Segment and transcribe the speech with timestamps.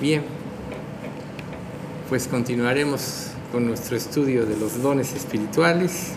[0.00, 0.22] Bien,
[2.08, 6.12] pues continuaremos con nuestro estudio de los dones espirituales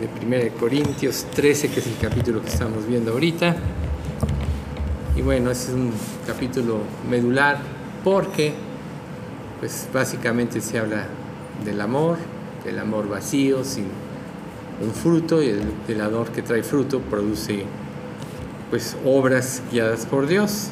[0.00, 3.56] de 1 Corintios 13, que es el capítulo que estamos viendo ahorita.
[5.16, 5.90] Y bueno, es un
[6.24, 6.78] capítulo
[7.10, 7.58] medular
[8.04, 8.54] porque
[9.58, 11.06] pues básicamente se habla
[11.64, 12.16] del amor,
[12.64, 13.86] del amor vacío, sin
[14.80, 17.64] un fruto, y el, el amor que trae fruto produce
[18.70, 20.70] pues obras guiadas por Dios.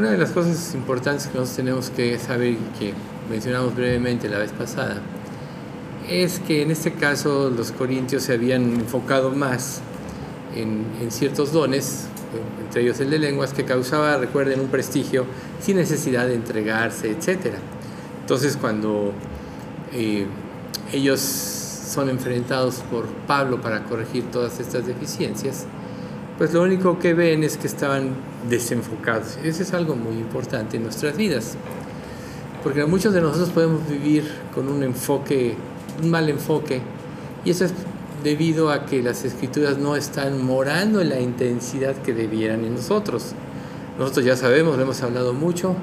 [0.00, 2.94] Una de las cosas importantes que nosotros tenemos que saber y que
[3.28, 4.96] mencionamos brevemente la vez pasada
[6.08, 9.82] es que en este caso los corintios se habían enfocado más
[10.56, 12.06] en, ciertos dones,
[12.64, 15.26] entre ellos el de lenguas, que causaba, recuerden, un prestigio
[15.60, 17.56] sin necesidad de entregarse, etc.
[18.22, 19.12] Entonces cuando
[19.92, 20.24] eh,
[20.94, 25.66] ellos son enfrentados por Pablo para corregir todas estas deficiencias,
[26.38, 29.38] pues lo único que ven es que estaban desenfocados.
[29.42, 31.56] Eso es algo muy importante en nuestras vidas,
[32.62, 35.54] porque muchos de nosotros podemos vivir con un enfoque,
[36.02, 36.80] un mal enfoque,
[37.44, 37.72] y eso es
[38.22, 43.32] debido a que las escrituras no están morando en la intensidad que debieran en nosotros.
[43.98, 45.74] Nosotros ya sabemos, lo hemos hablado mucho,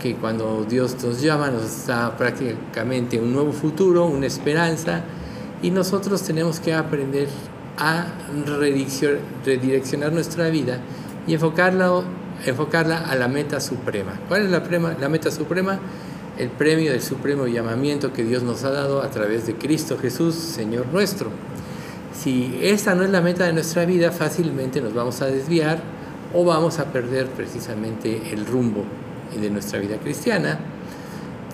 [0.00, 5.04] que cuando Dios nos llama nos da prácticamente un nuevo futuro, una esperanza,
[5.62, 7.28] y nosotros tenemos que aprender
[7.78, 8.06] a
[9.44, 10.80] redireccionar nuestra vida
[11.26, 12.02] y enfocarla,
[12.44, 14.12] enfocarla a la meta suprema.
[14.28, 14.62] ¿Cuál es la,
[15.00, 15.78] la meta suprema?
[16.38, 20.34] El premio del supremo llamamiento que Dios nos ha dado a través de Cristo Jesús,
[20.34, 21.30] Señor nuestro.
[22.14, 25.80] Si esta no es la meta de nuestra vida, fácilmente nos vamos a desviar
[26.34, 28.84] o vamos a perder precisamente el rumbo
[29.38, 30.58] de nuestra vida cristiana.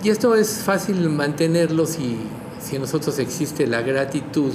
[0.02, 2.18] Y esto es fácil mantenerlo si,
[2.60, 4.52] si en nosotros existe la gratitud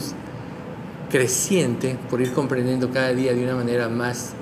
[1.10, 4.34] creciente por ir comprendiendo cada día de una manera más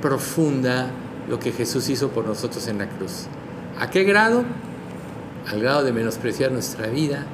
[0.00, 0.90] profunda
[1.28, 3.26] lo que Jesús hizo por nosotros en la cruz.
[3.78, 4.44] ¿A qué grado?
[5.46, 7.26] Al grado de menospreciar nuestra vida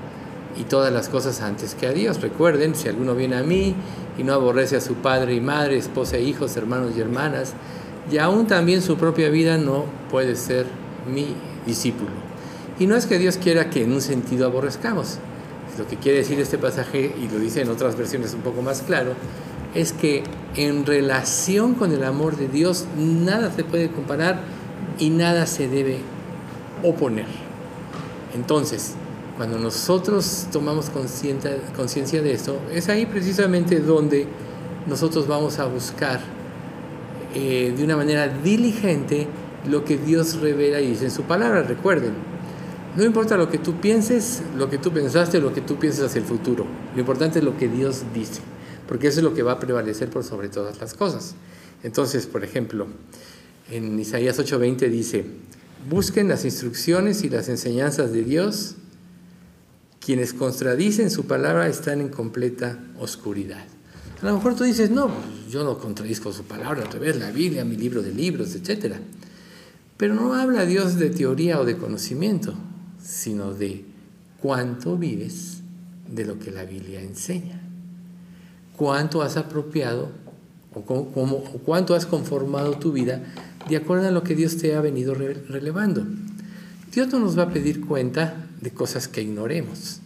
[0.58, 2.20] y todas las cosas antes que a Dios.
[2.20, 3.74] Recuerden, si alguno viene a mí
[4.18, 7.54] y no aborrece a su padre y madre, esposa e hijos, hermanos y hermanas,
[8.10, 10.66] y aún también su propia vida no puede ser
[11.12, 11.34] mi
[11.66, 12.10] discípulo.
[12.78, 15.18] Y no es que Dios quiera que en un sentido aborrezcamos,
[15.78, 18.82] lo que quiere decir este pasaje, y lo dice en otras versiones un poco más
[18.82, 19.12] claro,
[19.76, 20.24] es que
[20.56, 24.40] en relación con el amor de Dios nada se puede comparar
[24.98, 25.98] y nada se debe
[26.82, 27.26] oponer.
[28.34, 28.94] Entonces,
[29.36, 34.26] cuando nosotros tomamos conciencia de esto, es ahí precisamente donde
[34.86, 36.20] nosotros vamos a buscar
[37.34, 39.26] eh, de una manera diligente
[39.68, 41.62] lo que Dios revela y dice en su palabra.
[41.62, 42.12] Recuerden,
[42.96, 46.20] no importa lo que tú pienses, lo que tú pensaste, lo que tú pienses hacia
[46.20, 46.64] el futuro.
[46.94, 48.40] Lo importante es lo que Dios dice,
[48.88, 51.34] porque eso es lo que va a prevalecer por sobre todas las cosas.
[51.82, 52.86] Entonces, por ejemplo,
[53.70, 55.24] en Isaías 8:20 dice,
[55.88, 58.76] busquen las instrucciones y las enseñanzas de Dios.
[60.00, 63.64] Quienes contradicen su palabra están en completa oscuridad.
[64.22, 65.10] A lo mejor tú dices, no,
[65.50, 68.96] yo no contradizco su palabra, al revés, la Biblia, mi libro de libros, etc.
[69.96, 72.54] Pero no habla Dios de teoría o de conocimiento,
[73.02, 73.84] sino de
[74.40, 75.62] cuánto vives
[76.08, 77.65] de lo que la Biblia enseña.
[78.76, 80.10] Cuánto has apropiado
[80.74, 80.82] o,
[81.64, 83.22] cuánto has conformado tu vida
[83.68, 86.06] de acuerdo a lo que Dios te ha venido relevando.
[86.92, 90.00] Dios no nos va a pedir cuenta de cosas que ignoremos.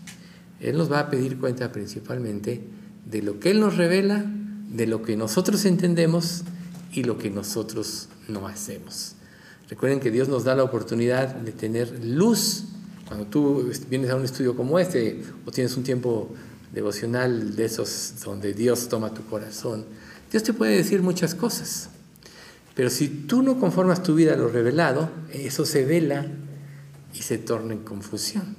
[0.61, 2.63] Él nos va a pedir cuenta principalmente
[3.05, 4.25] de lo que Él nos revela,
[4.71, 6.45] de lo que nosotros entendemos
[6.93, 9.15] y lo que nosotros no hacemos.
[9.69, 12.65] Recuerden que Dios nos da la oportunidad de tener luz
[13.07, 16.31] cuando tú vienes a un estudio como este o tienes un tiempo
[16.73, 19.85] devocional de esos donde Dios toma tu corazón,
[20.31, 21.91] Dios te puede decir muchas cosas.
[22.75, 26.27] Pero si tú no conformas tu vida a lo revelado, eso se vela
[27.13, 28.57] y se torna en confusión.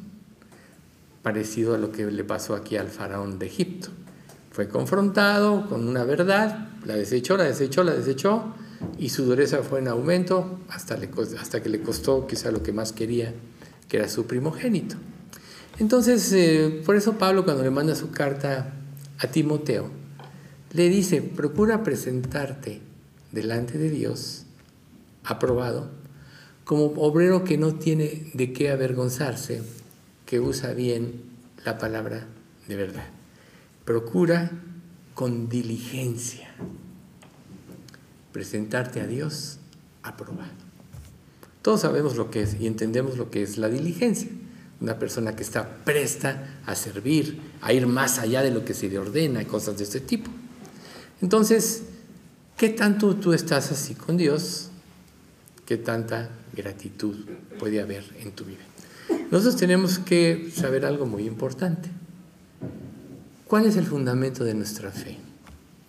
[1.23, 3.89] Parecido a lo que le pasó aquí al faraón de Egipto.
[4.51, 8.53] Fue confrontado con una verdad, la desechó, la desechó, la desechó,
[8.97, 10.99] y su dureza fue en aumento hasta,
[11.39, 13.33] hasta que le costó quizá lo que más quería,
[13.87, 14.97] que era su primogénito.
[15.81, 18.71] Entonces, eh, por eso Pablo cuando le manda su carta
[19.17, 19.89] a Timoteo,
[20.73, 22.81] le dice, procura presentarte
[23.31, 24.43] delante de Dios,
[25.23, 25.89] aprobado,
[26.65, 29.63] como obrero que no tiene de qué avergonzarse,
[30.27, 31.23] que usa bien
[31.65, 32.27] la palabra
[32.67, 33.07] de verdad.
[33.83, 34.51] Procura
[35.15, 36.53] con diligencia
[38.31, 39.57] presentarte a Dios
[40.03, 40.51] aprobado.
[41.63, 44.29] Todos sabemos lo que es y entendemos lo que es la diligencia.
[44.81, 48.89] Una persona que está presta a servir, a ir más allá de lo que se
[48.89, 50.29] le ordena y cosas de este tipo.
[51.21, 51.83] Entonces,
[52.57, 54.69] ¿qué tanto tú estás así con Dios?
[55.65, 57.15] ¿Qué tanta gratitud
[57.59, 58.59] puede haber en tu vida.
[59.29, 61.89] Nosotros tenemos que saber algo muy importante.
[63.47, 65.17] ¿Cuál es el fundamento de nuestra fe?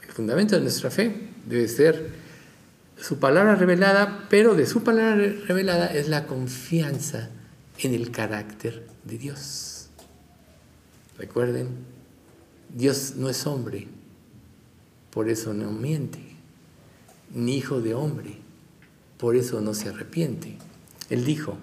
[0.02, 2.10] El fundamento de nuestra fe debe ser
[2.96, 7.30] su palabra revelada, pero de su palabra revelada es la confianza
[7.88, 9.88] en el carácter de Dios.
[11.18, 11.68] Recuerden,
[12.74, 13.88] Dios no es hombre,
[15.10, 16.20] por eso no miente,
[17.34, 18.38] ni hijo de hombre,
[19.18, 20.56] por eso no se arrepiente.
[21.10, 21.58] Él dijo,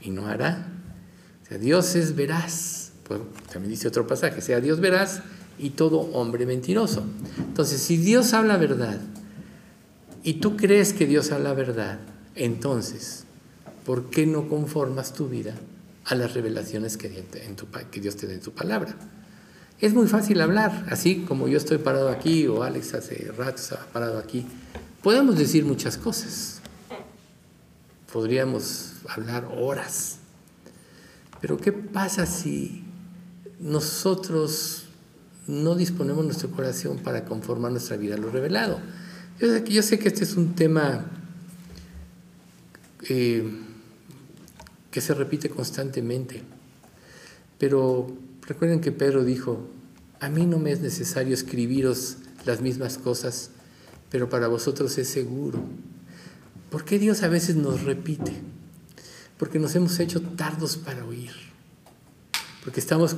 [0.00, 0.68] y no hará.
[1.42, 2.92] O sea, Dios es veraz.
[3.04, 3.20] Pues,
[3.52, 5.22] también dice otro pasaje, sea Dios veraz
[5.58, 7.04] y todo hombre mentiroso.
[7.38, 9.00] Entonces, si Dios habla verdad
[10.22, 12.00] y tú crees que Dios habla verdad,
[12.34, 13.24] entonces,
[13.88, 15.54] ¿por qué no conformas tu vida
[16.04, 18.94] a las revelaciones que, Dios te da en tu palabra?
[19.80, 23.86] Es muy fácil hablar, así como yo estoy parado aquí o Alex hace rato estaba
[23.86, 24.44] parado aquí.
[25.02, 26.60] Podemos decir muchas cosas.
[28.12, 30.18] Podríamos hablar horas.
[31.40, 32.84] Pero ¿qué pasa si
[33.58, 34.84] nosotros
[35.46, 38.80] no disponemos nuestro corazón para conformar nuestra vida a lo revelado.
[39.40, 41.06] Yo, sé que este es un tema
[43.08, 43.64] eh,
[44.90, 46.42] que se repite constantemente,
[47.58, 48.06] pero
[48.46, 49.68] recuerden que Pedro dijo,
[50.20, 53.50] a mí no me es necesario escribiros las mismas cosas,
[54.10, 55.60] pero para vosotros es seguro.
[56.70, 58.32] ¿Por qué Dios a veces nos repite?
[59.38, 61.32] Porque nos hemos hecho tardos para oír,
[62.64, 63.16] porque estamos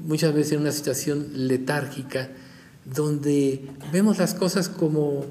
[0.00, 2.30] muchas veces en una situación letárgica
[2.84, 5.26] donde vemos las cosas como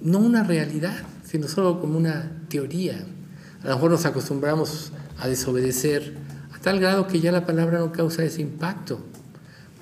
[0.00, 3.04] no una realidad, sino solo como una teoría.
[3.66, 6.14] A lo mejor nos acostumbramos a desobedecer
[6.54, 9.00] a tal grado que ya la palabra no causa ese impacto.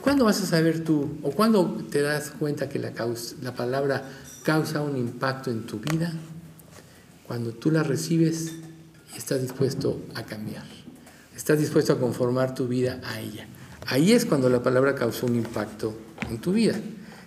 [0.00, 2.94] ¿Cuándo vas a saber tú o cuándo te das cuenta que la,
[3.42, 4.08] la palabra
[4.42, 6.14] causa un impacto en tu vida?
[7.26, 8.52] Cuando tú la recibes
[9.14, 10.64] y estás dispuesto a cambiar.
[11.36, 13.46] Estás dispuesto a conformar tu vida a ella.
[13.86, 15.94] Ahí es cuando la palabra causó un impacto
[16.30, 16.74] en tu vida.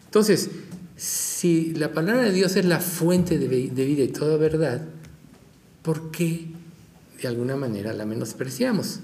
[0.06, 0.50] Entonces,
[0.96, 4.82] si la palabra de Dios es la fuente de, vida y toda verdad,
[5.88, 6.48] ¿por qué
[7.22, 9.00] de alguna manera la menospreciamos?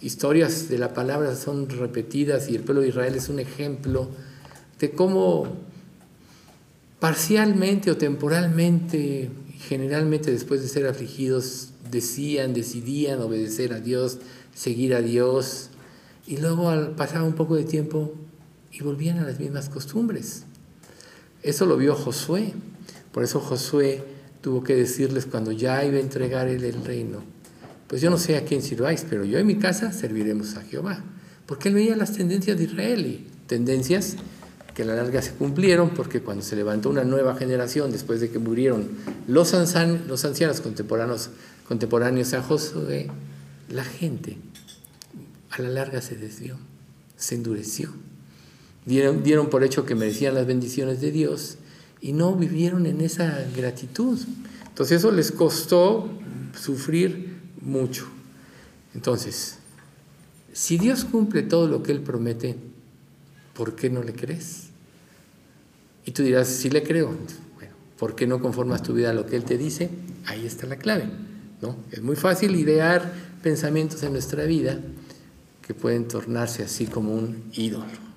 [0.00, 4.10] Historias de la palabra son repetidas y el pueblo de Israel es un ejemplo
[4.80, 5.44] de cómo
[6.98, 9.30] parcialmente o temporalmente,
[9.68, 14.18] generalmente después de ser afligidos, decían, decidían obedecer a Dios,
[14.56, 15.68] seguir a Dios,
[16.26, 18.12] y luego al pasar un poco de tiempo
[18.72, 20.46] y volvían a las mismas costumbres.
[21.44, 22.54] Eso lo vio Josué.
[23.12, 24.11] Por eso Josué
[24.42, 27.22] tuvo que decirles cuando ya iba a entregar él el reino,
[27.86, 31.02] pues yo no sé a quién sirváis, pero yo en mi casa serviremos a Jehová.
[31.46, 34.16] Porque él veía las tendencias de Israel y tendencias
[34.74, 38.30] que a la larga se cumplieron porque cuando se levantó una nueva generación después de
[38.30, 38.88] que murieron
[39.28, 41.30] los, los ancianos contemporáneos,
[41.68, 43.08] contemporáneos a Josué,
[43.68, 44.38] la gente
[45.50, 46.56] a la larga se desvió,
[47.16, 47.90] se endureció.
[48.86, 51.58] Dieron, dieron por hecho que merecían las bendiciones de Dios
[52.02, 54.18] y no vivieron en esa gratitud.
[54.66, 56.10] Entonces eso les costó
[56.60, 58.06] sufrir mucho.
[58.92, 59.58] Entonces,
[60.52, 62.56] si Dios cumple todo lo que Él promete,
[63.54, 64.64] ¿por qué no le crees?
[66.04, 67.16] Y tú dirás, sí le creo.
[67.54, 69.88] Bueno, ¿por qué no conformas tu vida a lo que Él te dice?
[70.26, 71.04] Ahí está la clave.
[71.62, 71.76] ¿no?
[71.92, 73.12] Es muy fácil idear
[73.42, 74.80] pensamientos en nuestra vida
[75.64, 78.11] que pueden tornarse así como un ídolo.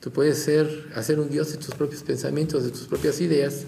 [0.00, 3.64] Tú puedes ser, hacer un Dios de tus propios pensamientos, de tus propias ideas,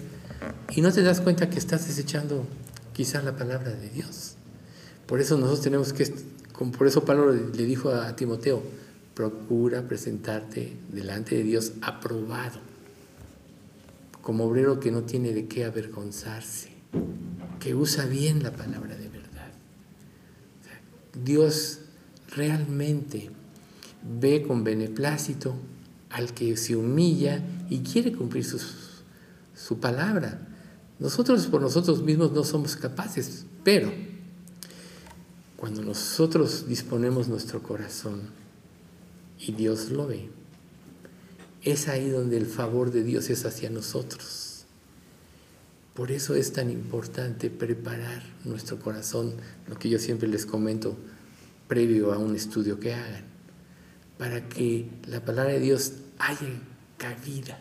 [0.75, 2.45] y no te das cuenta que estás desechando
[2.93, 4.35] quizás la palabra de Dios.
[5.05, 6.11] Por eso nosotros tenemos que,
[6.77, 8.63] por eso Pablo le dijo a Timoteo,
[9.13, 12.59] procura presentarte delante de Dios aprobado,
[14.21, 16.69] como obrero que no tiene de qué avergonzarse,
[17.59, 19.51] que usa bien la palabra de verdad.
[21.25, 21.79] Dios
[22.33, 23.29] realmente
[24.19, 25.55] ve con beneplácito
[26.11, 30.47] al que se humilla y quiere cumplir su palabra.
[30.99, 33.91] Nosotros por nosotros mismos no somos capaces, pero
[35.57, 38.21] cuando nosotros disponemos nuestro corazón
[39.39, 40.29] y Dios lo ve,
[41.63, 44.65] es ahí donde el favor de Dios es hacia nosotros.
[45.93, 49.33] Por eso es tan importante preparar nuestro corazón,
[49.67, 50.95] lo que yo siempre les comento,
[51.67, 53.25] previo a un estudio que hagan,
[54.21, 56.47] para que la palabra de Dios haya
[56.99, 57.57] cabida,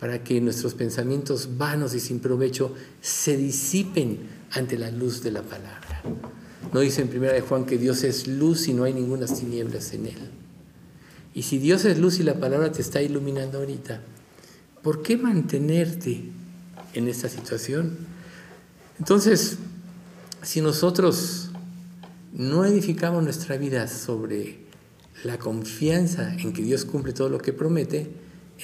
[0.00, 4.20] para que nuestros pensamientos vanos y sin provecho se disipen
[4.52, 6.02] ante la luz de la palabra.
[6.72, 9.92] No dice en primera de Juan que Dios es luz y no hay ninguna tinieblas
[9.92, 10.30] en él.
[11.34, 14.00] Y si Dios es luz y la palabra te está iluminando ahorita,
[14.80, 16.22] ¿por qué mantenerte
[16.94, 17.98] en esta situación?
[18.98, 19.58] Entonces,
[20.40, 21.50] si nosotros
[22.32, 24.71] no edificamos nuestra vida sobre
[25.24, 28.10] la confianza en que Dios cumple todo lo que promete,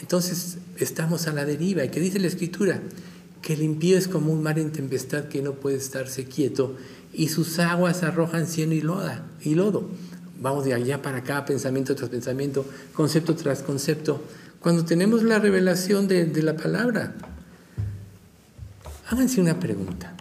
[0.01, 1.85] entonces estamos a la deriva.
[1.85, 2.81] ¿Y qué dice la Escritura?
[3.43, 6.77] Que el impío es como un mar en tempestad que no puede estarse quieto
[7.13, 9.89] y sus aguas arrojan cieno y, loda, y lodo.
[10.41, 14.23] Vamos de allá para acá, pensamiento tras pensamiento, concepto tras concepto.
[14.61, 17.15] Cuando tenemos la revelación de, de la palabra,
[19.09, 20.15] háganse una pregunta.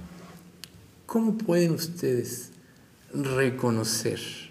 [1.06, 2.52] ¿Cómo pueden ustedes
[3.14, 4.47] reconocer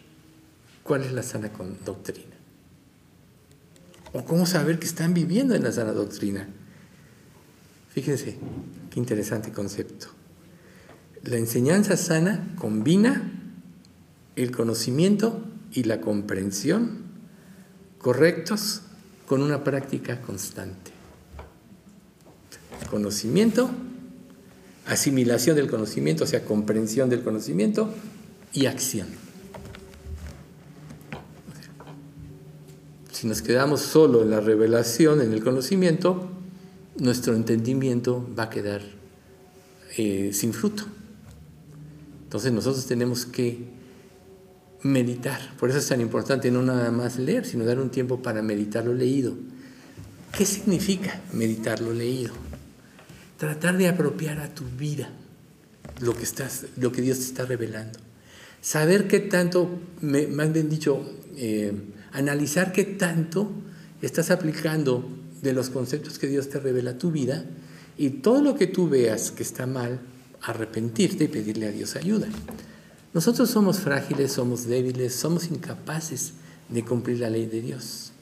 [0.87, 1.51] cuál es la sana
[1.85, 2.37] doctrina?
[4.13, 6.49] ¿O cómo saber que están viviendo en la sana doctrina?
[7.91, 8.37] Fíjense,
[8.91, 10.07] qué interesante concepto.
[11.25, 13.33] La enseñanza sana combina
[14.37, 17.05] el conocimiento y la comprensión
[17.99, 18.83] correctos
[19.27, 20.93] con una práctica constante.
[22.91, 23.71] Conocimiento,
[24.87, 27.93] asimilación del conocimiento, o sea, comprensión del conocimiento
[28.53, 29.26] y acción.
[33.17, 36.29] Si nos quedamos solo en la revelación, en el conocimiento,
[36.99, 38.83] nuestro entendimiento va a quedar
[39.97, 40.85] eh, sin fruto.
[42.25, 43.69] Entonces nosotros tenemos que
[44.83, 45.41] meditar.
[45.59, 48.85] Por eso es tan importante no nada más leer, sino dar un tiempo para meditar
[48.85, 49.33] lo leído.
[50.37, 52.35] ¿Qué significa meditar lo leído?
[53.39, 55.09] Tratar de apropiar a tu vida
[56.03, 57.99] lo que, estás, lo que Dios te está revelando.
[58.61, 59.71] Saber qué tanto,
[60.03, 61.01] más bien dicho,
[61.39, 61.73] eh,
[62.17, 63.51] analizar qué tanto
[64.01, 65.07] estás aplicando
[65.43, 67.45] de los conceptos que Dios te revela a tu vida
[67.99, 70.01] y todo lo que tú veas que está mal,
[70.41, 72.29] arrepentirte y pedirle a Dios ayuda.
[73.13, 76.33] Nosotros somos frágiles, somos débiles, somos incapaces
[76.71, 78.13] de cumplir la ley de Dios.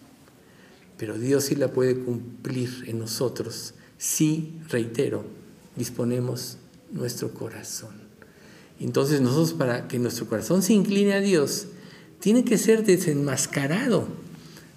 [0.98, 5.24] Pero Dios sí la puede cumplir en nosotros si, reitero,
[5.76, 6.58] disponemos
[6.90, 7.94] nuestro corazón.
[8.80, 11.68] Entonces nosotros para que nuestro corazón se incline a Dios,
[12.24, 14.08] tiene que ser desenmascarado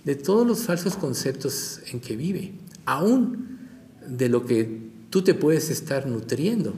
[0.03, 2.51] de todos los falsos conceptos en que vive,
[2.83, 3.57] aún
[4.05, 6.73] de lo que tú te puedes estar nutriendo.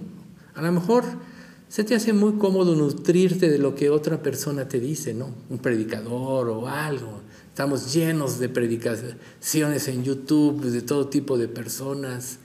[0.53, 1.05] A lo mejor
[1.69, 5.33] se te hace muy cómodo nutrirte de lo que otra persona te dice, ¿no?
[5.49, 7.21] Un predicador o algo.
[7.47, 12.37] Estamos llenos de predicaciones en YouTube de todo tipo de personas.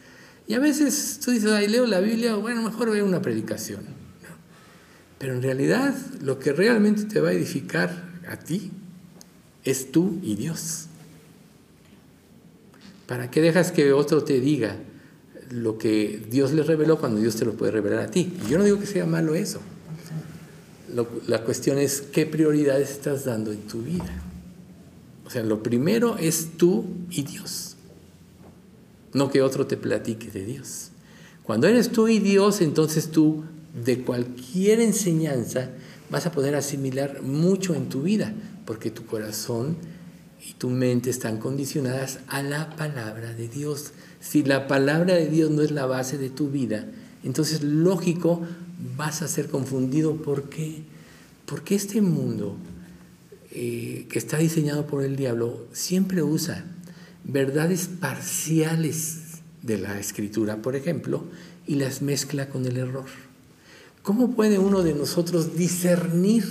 [0.47, 3.83] Y a veces tú dices, ay, leo la Biblia, bueno, mejor veo una predicación.
[5.19, 8.71] Pero en realidad lo que realmente te va a edificar a ti
[9.65, 10.87] es tú y Dios.
[13.07, 14.77] ¿Para qué dejas que otro te diga?
[15.51, 18.33] lo que Dios le reveló cuando Dios te lo puede revelar a ti.
[18.49, 19.61] Yo no digo que sea malo eso.
[21.27, 24.23] la cuestión es qué prioridades estás dando en tu vida.
[25.27, 27.77] O sea, lo primero es tú y Dios.
[29.13, 30.91] No que otro te platique de Dios.
[31.45, 33.45] Cuando eres tú y Dios, entonces tú
[33.85, 35.71] de cualquier enseñanza
[36.11, 38.35] vas a poder asimilar mucho en tu vida,
[38.65, 39.77] porque tu corazón
[40.47, 43.93] y tu mente están condicionadas a la palabra de Dios.
[44.21, 46.87] Si la palabra de Dios no es la base de tu vida,
[47.23, 48.43] entonces lógico
[48.97, 50.17] vas a ser confundido.
[50.17, 50.83] ¿Por qué?
[51.47, 52.57] Porque este mundo
[53.51, 56.65] eh, que está diseñado por el diablo siempre usa
[57.25, 61.25] verdades parciales de la escritura, por ejemplo,
[61.67, 63.07] y las mezcla con el error.
[64.05, 66.45] ¿Cómo puede uno de nosotros discernir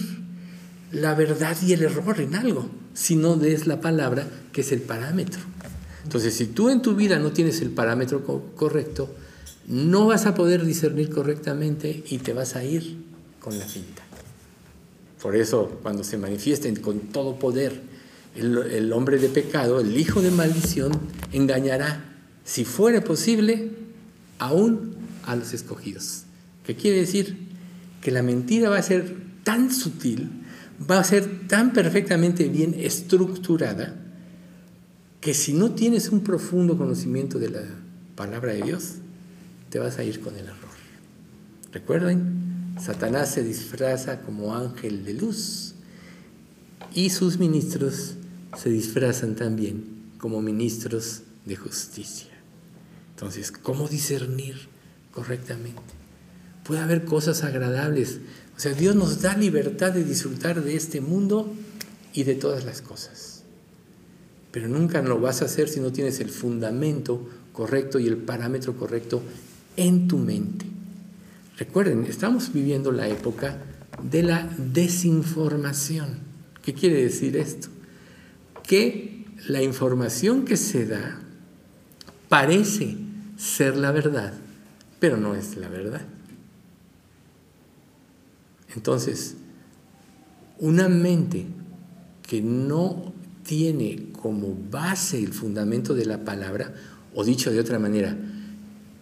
[0.92, 4.82] la verdad y el error en algo si no es la palabra que es el
[4.82, 5.40] parámetro?
[6.04, 9.08] Entonces, si tú en tu vida no tienes el parámetro correcto,
[9.68, 12.98] no vas a poder discernir correctamente y te vas a ir
[13.40, 14.02] con la cinta.
[15.22, 17.80] Por eso, cuando se manifiesten con todo poder
[18.36, 20.92] el, el, hombre de pecado, el hijo de maldición,
[21.32, 22.04] engañará,
[22.44, 23.70] si fuera posible,
[24.40, 26.23] aún a los escogidos.
[26.66, 27.38] ¿Qué quiere decir?
[28.02, 30.30] Que la mentira va a ser tan sutil,
[30.90, 34.00] va a ser tan perfectamente bien estructurada,
[35.22, 37.62] que si no tienes un profundo conocimiento de la
[38.16, 38.96] palabra de Dios,
[39.70, 40.58] te vas a ir con el error.
[41.72, 45.76] Recuerden, Satanás se disfraza como ángel de luz
[46.94, 48.16] y sus ministros
[48.58, 49.86] se disfrazan también
[50.18, 52.32] como ministros de justicia.
[53.16, 54.68] Entonces, ¿cómo discernir
[55.12, 55.93] correctamente?
[56.64, 58.20] Puede haber cosas agradables.
[58.56, 61.54] O sea, Dios nos da libertad de disfrutar de este mundo
[62.14, 63.34] y de todas las cosas
[64.54, 68.78] pero nunca lo vas a hacer si no tienes el fundamento correcto y el parámetro
[68.78, 69.24] correcto
[69.76, 70.68] en tu mente.
[71.58, 73.58] Recuerden, estamos viviendo la época
[74.04, 76.20] de la desinformación.
[76.62, 77.70] ¿Qué quiere decir esto?
[78.62, 81.20] Que la información que se da
[82.30, 82.96] parece
[83.36, 84.34] ser la verdad,
[85.00, 86.02] pero no es la verdad.
[88.76, 89.36] Entonces,
[90.60, 91.46] una mente
[92.28, 93.14] que no
[93.44, 96.74] tiene como base el fundamento de la palabra,
[97.14, 98.18] o dicho de otra manera,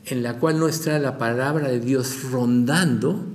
[0.05, 3.25] en la cual no está la palabra de Dios rondando,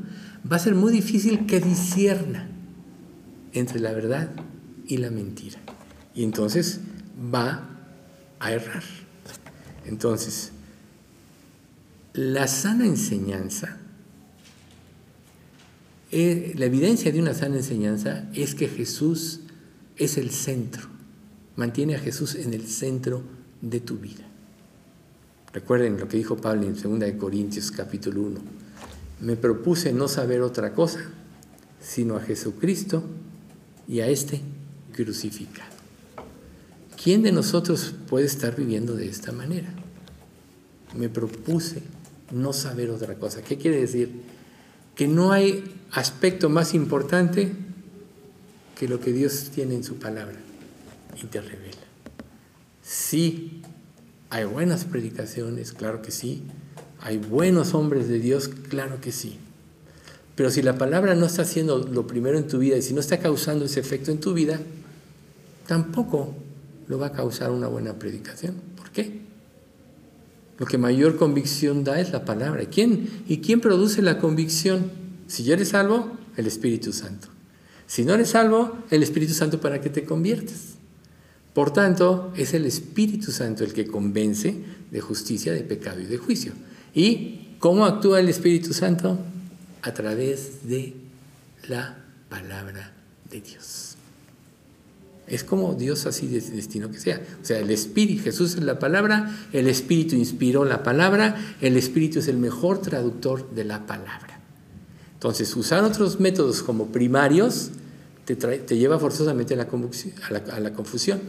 [0.51, 2.49] va a ser muy difícil que disierna
[3.53, 4.31] entre la verdad
[4.87, 5.59] y la mentira.
[6.15, 6.81] Y entonces
[7.33, 7.69] va
[8.41, 8.83] a errar.
[9.85, 10.53] Entonces,
[12.13, 13.79] la sana enseñanza,
[16.13, 19.41] eh, la evidencia de una sana enseñanza es que Jesús
[19.97, 20.87] es el centro,
[21.57, 23.23] mantiene a Jesús en el centro
[23.61, 24.25] de tu vida.
[25.53, 28.41] Recuerden lo que dijo Pablo en 2 Corintios capítulo 1.
[29.23, 31.01] Me propuse no saber otra cosa,
[31.81, 33.03] sino a Jesucristo
[33.89, 34.43] y a este
[34.93, 35.71] crucificado.
[37.03, 39.69] ¿Quién de nosotros puede estar viviendo de esta manera?
[40.97, 41.83] Me propuse
[42.33, 43.43] no saber otra cosa.
[43.43, 44.11] ¿Qué quiere decir?
[44.95, 47.53] Que no hay aspecto más importante
[48.79, 50.37] que lo que Dios tiene en su palabra
[51.21, 51.77] y te revela.
[52.83, 53.63] Sí,
[54.31, 56.43] hay buenas predicaciones, claro que sí.
[57.01, 59.39] Hay buenos hombres de Dios, claro que sí.
[60.35, 63.01] Pero si la palabra no está haciendo lo primero en tu vida y si no
[63.01, 64.61] está causando ese efecto en tu vida,
[65.67, 66.35] tampoco
[66.89, 68.55] lo va a causar una buena predicación.
[68.77, 69.21] ¿Por qué?
[70.59, 72.65] Lo que mayor convicción da es la palabra.
[72.67, 74.91] ¿Quién, ¿Y quién produce la convicción?
[75.27, 77.29] Si ya eres salvo, el Espíritu Santo.
[77.87, 80.75] Si no eres salvo, el Espíritu Santo para que te conviertes.
[81.55, 84.57] Por tanto, es el Espíritu Santo el que convence
[84.91, 86.53] de justicia, de pecado y de juicio.
[86.95, 89.19] ¿Y cómo actúa el Espíritu Santo?
[89.83, 90.95] A través de
[91.69, 92.93] la palabra
[93.31, 93.97] de Dios.
[95.27, 97.21] Es como Dios así destinó que sea.
[97.43, 102.21] O sea, el Espíritu, Jesús es la palabra, el Espíritu inspiró la palabra, el Espíritu
[102.21, 104.36] es el mejor traductor de la palabra.
[105.17, 107.73] Entonces, usar otros métodos como primarios
[108.25, 111.21] te, lleva forzosamente a la, confusión.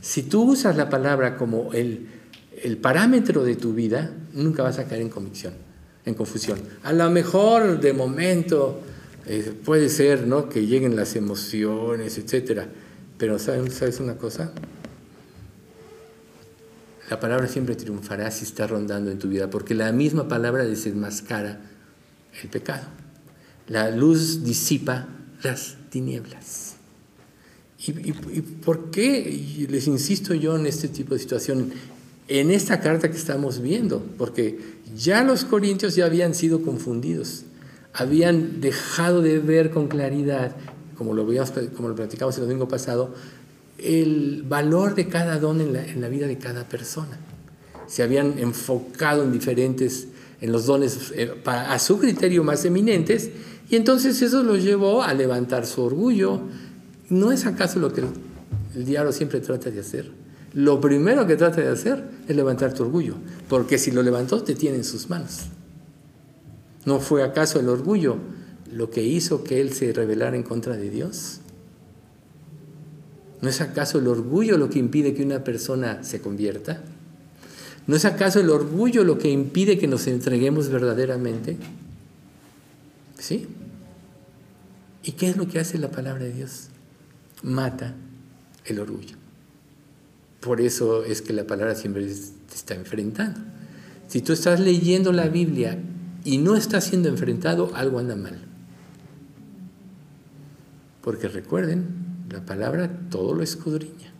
[0.00, 2.08] Si tú usas la palabra como el,
[2.62, 5.54] el parámetro de tu vida, nunca vas a caer en convicción,
[6.04, 6.58] en confusión.
[6.82, 8.80] A lo mejor de momento
[9.26, 10.48] eh, puede ser ¿no?
[10.48, 12.68] que lleguen las emociones, etcétera
[13.18, 14.52] pero ¿sabes una cosa?
[17.10, 21.60] La palabra siempre triunfará si está rondando en tu vida, porque la misma palabra desenmascara
[22.42, 22.84] el pecado.
[23.68, 25.08] La luz disipa
[25.42, 26.74] las tinieblas.
[27.86, 28.12] ¿Y,
[28.64, 31.72] por qué les insisto yo en este tipo de situación?
[32.26, 34.58] En esta carta que estamos viendo, porque
[34.96, 37.44] ya los corintios ya habían sido confundidos,
[37.92, 40.56] habían dejado de ver con claridad
[40.96, 41.26] como lo,
[41.76, 43.14] como lo platicamos el domingo pasado,
[43.78, 47.18] el valor de cada don en la, en la, vida de cada persona.
[47.86, 50.08] Se habían enfocado en diferentes,
[50.40, 53.30] en los dones eh, a su criterio más eminentes,
[53.74, 56.42] y entonces eso los llevó a levantar su orgullo.
[57.10, 58.06] ¿No es acaso lo que el,
[58.76, 60.12] el diablo siempre trata de hacer?
[60.52, 63.16] Lo primero que trata de hacer es levantar tu orgullo,
[63.48, 65.46] porque si lo levantó te tiene en sus manos.
[66.84, 68.18] ¿No fue acaso el orgullo
[68.70, 71.40] lo que hizo que él se rebelara en contra de Dios?
[73.42, 76.80] ¿No es acaso el orgullo lo que impide que una persona se convierta?
[77.88, 81.56] ¿No es acaso el orgullo lo que impide que nos entreguemos verdaderamente?
[83.18, 83.48] ¿Sí?
[85.04, 86.68] ¿Y qué es lo que hace la palabra de Dios?
[87.42, 87.94] Mata
[88.64, 89.16] el orgullo.
[90.40, 93.40] Por eso es que la palabra siempre te está enfrentando.
[94.08, 95.78] Si tú estás leyendo la Biblia
[96.24, 98.38] y no estás siendo enfrentado, algo anda mal.
[101.02, 101.86] Porque recuerden,
[102.30, 104.12] la palabra todo lo escudriña.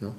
[0.00, 0.14] ¿no?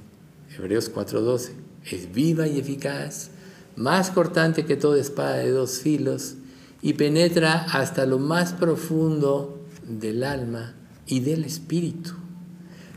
[0.57, 1.51] Hebreos 4:12
[1.91, 3.29] es viva y eficaz,
[3.75, 6.35] más cortante que toda espada de dos filos
[6.81, 9.56] y penetra hasta lo más profundo
[9.87, 12.11] del alma y del espíritu,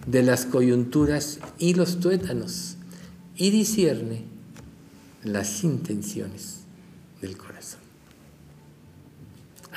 [0.07, 2.77] de las coyunturas y los tuétanos,
[3.37, 4.25] y discierne
[5.25, 6.61] las intenciones
[7.21, 7.81] del corazón.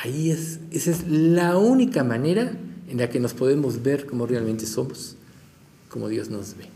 [0.04, 2.58] Ahí es, esa es la única manera
[2.90, 5.16] en la que nos podemos ver como realmente somos,
[5.90, 6.68] como Dios nos ve.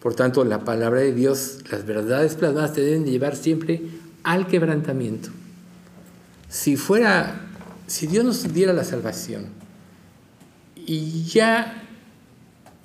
[0.00, 3.82] Por tanto, la palabra de Dios, las verdades plasmadas te deben llevar siempre
[4.22, 5.28] al quebrantamiento.
[6.48, 7.49] Si fuera,
[7.90, 9.46] si Dios nos diera la salvación
[10.76, 11.82] y ya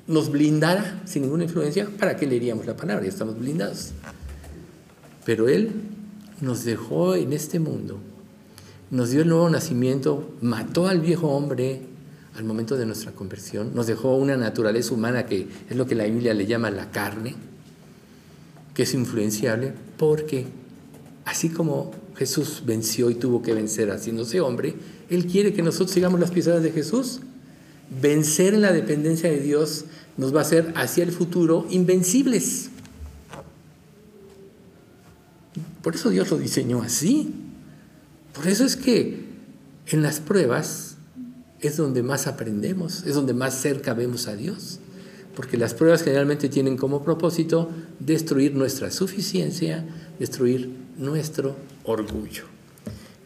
[0.08, 3.04] nos blindara sin ninguna influencia, ¿para qué leeríamos la palabra?
[3.04, 3.92] Ya estamos blindados.
[5.24, 5.74] Pero Él
[6.42, 8.00] nos dejó en este mundo,
[8.90, 11.82] nos dio el nuevo nacimiento, mató al viejo hombre,
[12.36, 16.06] al momento de nuestra conversión, nos dejó una naturaleza humana que es lo que la
[16.06, 17.36] Biblia le llama la carne,
[18.74, 20.48] que es influenciable, porque
[21.26, 24.76] así como Jesús venció y tuvo que vencer haciéndose hombre,
[25.10, 27.22] Él quiere que nosotros sigamos las pisadas de Jesús.
[28.02, 29.86] Vencer en la dependencia de Dios
[30.18, 32.70] nos va a hacer hacia el futuro invencibles.
[35.82, 37.34] Por eso Dios lo diseñó así.
[38.34, 39.26] Por eso es que
[39.88, 40.96] en las pruebas
[41.60, 44.80] es donde más aprendemos, es donde más cerca vemos a Dios.
[45.36, 49.86] Porque las pruebas generalmente tienen como propósito destruir nuestra suficiencia,
[50.18, 52.44] destruir nuestro orgullo.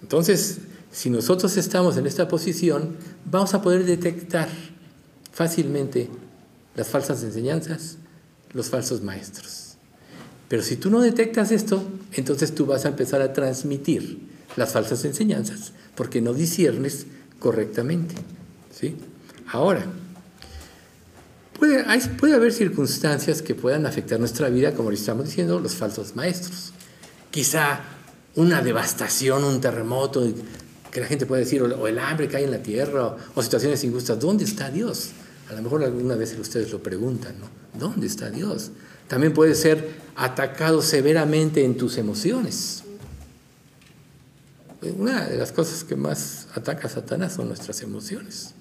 [0.02, 0.60] Entonces,
[0.92, 2.96] si nosotros estamos en esta posición,
[3.26, 4.50] vamos a poder detectar
[5.32, 6.10] fácilmente
[6.76, 7.98] las falsas enseñanzas,
[8.54, 9.76] los falsos maestros.
[10.48, 14.20] Pero si tú no detectas esto, entonces tú vas a empezar a transmitir
[14.56, 17.06] las falsas enseñanzas, porque no disiernes
[17.40, 18.16] correctamente.
[18.74, 18.96] ¿sí?
[19.52, 19.86] Ahora,
[21.60, 21.86] puede,
[22.18, 26.74] puede haber circunstancias que puedan afectar nuestra vida, como le estamos diciendo, los falsos maestros.
[27.30, 27.82] Quizá
[28.36, 30.28] una devastación, un terremoto,
[30.92, 33.84] que la gente puede decir, o el hambre que hay en la tierra, o situaciones
[33.84, 34.20] injustas.
[34.20, 35.12] ¿Dónde está Dios?
[35.50, 37.48] A lo mejor alguna vez ustedes lo preguntan, ¿no?
[37.80, 38.72] ¿Dónde está Dios?
[39.08, 42.84] También puede ser atacado severamente en tus emociones.
[44.82, 48.54] Una de las cosas que más ataca a Satanás son nuestras emociones.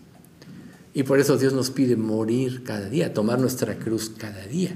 [0.95, 4.75] Y por eso Dios nos pide morir cada día, tomar nuestra cruz cada día,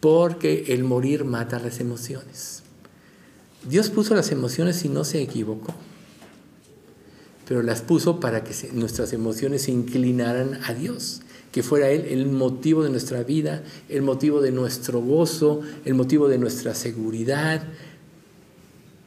[0.00, 2.62] porque el morir mata las emociones.
[3.64, 5.74] Dios puso las emociones y no se equivocó,
[7.48, 12.26] pero las puso para que nuestras emociones se inclinaran a Dios, que fuera Él el
[12.26, 17.66] motivo de nuestra vida, el motivo de nuestro gozo, el motivo de nuestra seguridad.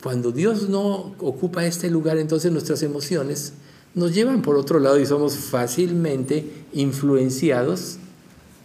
[0.01, 3.53] Cuando Dios no ocupa este lugar, entonces nuestras emociones
[3.93, 7.97] nos llevan por otro lado y somos fácilmente influenciados.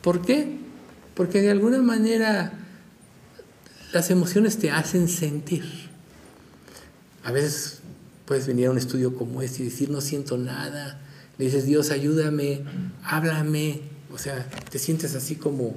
[0.02, 0.58] ¿Por qué?
[1.14, 2.63] Porque de alguna manera
[3.94, 5.64] las emociones te hacen sentir.
[7.22, 7.78] A veces
[8.26, 11.00] puedes venir a un estudio como este y decir, no siento nada.
[11.38, 12.64] Le dices, Dios, ayúdame,
[13.04, 13.82] háblame.
[14.12, 15.76] O sea, te sientes así como,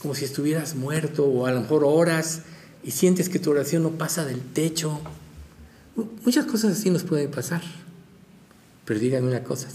[0.00, 2.42] como si estuvieras muerto o a lo mejor horas
[2.84, 5.00] y sientes que tu oración no pasa del techo.
[6.24, 7.62] Muchas cosas así nos pueden pasar.
[8.84, 9.68] Pero díganme una cosa.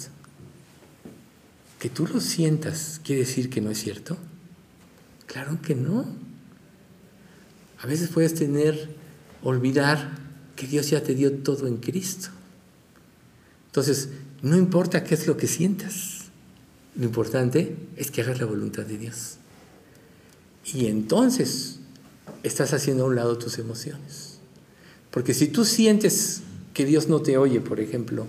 [1.78, 4.18] Que tú lo sientas quiere decir que no es cierto.
[5.26, 6.31] Claro que no.
[7.82, 8.90] A veces puedes tener,
[9.44, 10.18] olvidar
[10.56, 12.30] que Dios ya te dio todo en Cristo.
[13.68, 14.10] Entonces,
[14.44, 16.26] no importa qué es lo que sientas,
[16.96, 19.38] lo importante es que hagas la voluntad de Dios.
[20.66, 21.80] Y entonces
[22.44, 24.40] estás haciendo a un lado tus emociones.
[25.10, 26.42] Porque si tú sientes
[26.74, 28.28] que Dios no te oye, por ejemplo,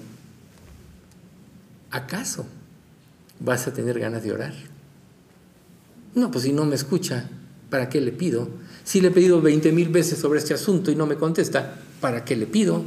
[1.90, 2.46] ¿acaso
[3.40, 4.54] vas a tener ganas de orar?
[6.14, 7.28] No, pues si no me escucha,
[7.70, 8.48] ¿para qué le pido?
[8.84, 12.24] Si le he pedido 20 mil veces sobre este asunto y no me contesta, ¿para
[12.24, 12.82] qué le pido?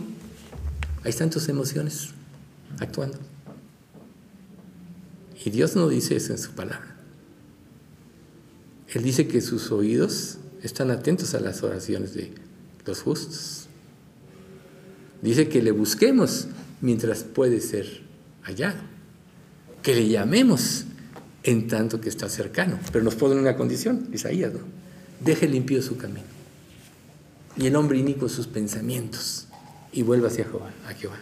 [1.03, 2.09] Ahí están tus emociones
[2.79, 3.17] actuando.
[5.43, 6.95] Y Dios no dice eso en su palabra.
[8.93, 12.33] Él dice que sus oídos están atentos a las oraciones de
[12.85, 13.67] los justos.
[15.21, 16.47] Dice que le busquemos
[16.81, 18.01] mientras puede ser
[18.43, 18.79] hallado.
[19.81, 20.85] Que le llamemos
[21.43, 22.79] en tanto que está cercano.
[22.91, 24.84] Pero nos pone una condición, Isaías, ¿no?
[25.25, 26.27] Deje limpio su camino.
[27.57, 29.47] Y el hombre inico sus pensamientos
[29.91, 31.17] y vuelva hacia Jehová, a Jehová,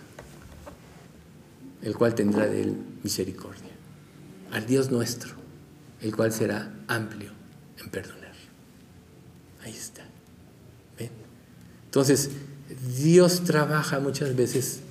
[1.82, 3.70] el cual tendrá de él misericordia.
[4.52, 5.32] Al Dios nuestro,
[6.02, 7.32] el cual será amplio
[7.82, 8.34] en perdonar.
[9.64, 10.04] Ahí está.
[11.00, 11.12] ¿Ven?
[11.86, 12.32] Entonces,
[12.98, 14.82] Dios trabaja muchas veces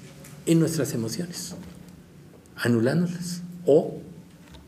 [0.46, 1.54] en nuestras emociones,
[2.56, 4.00] anulándolas o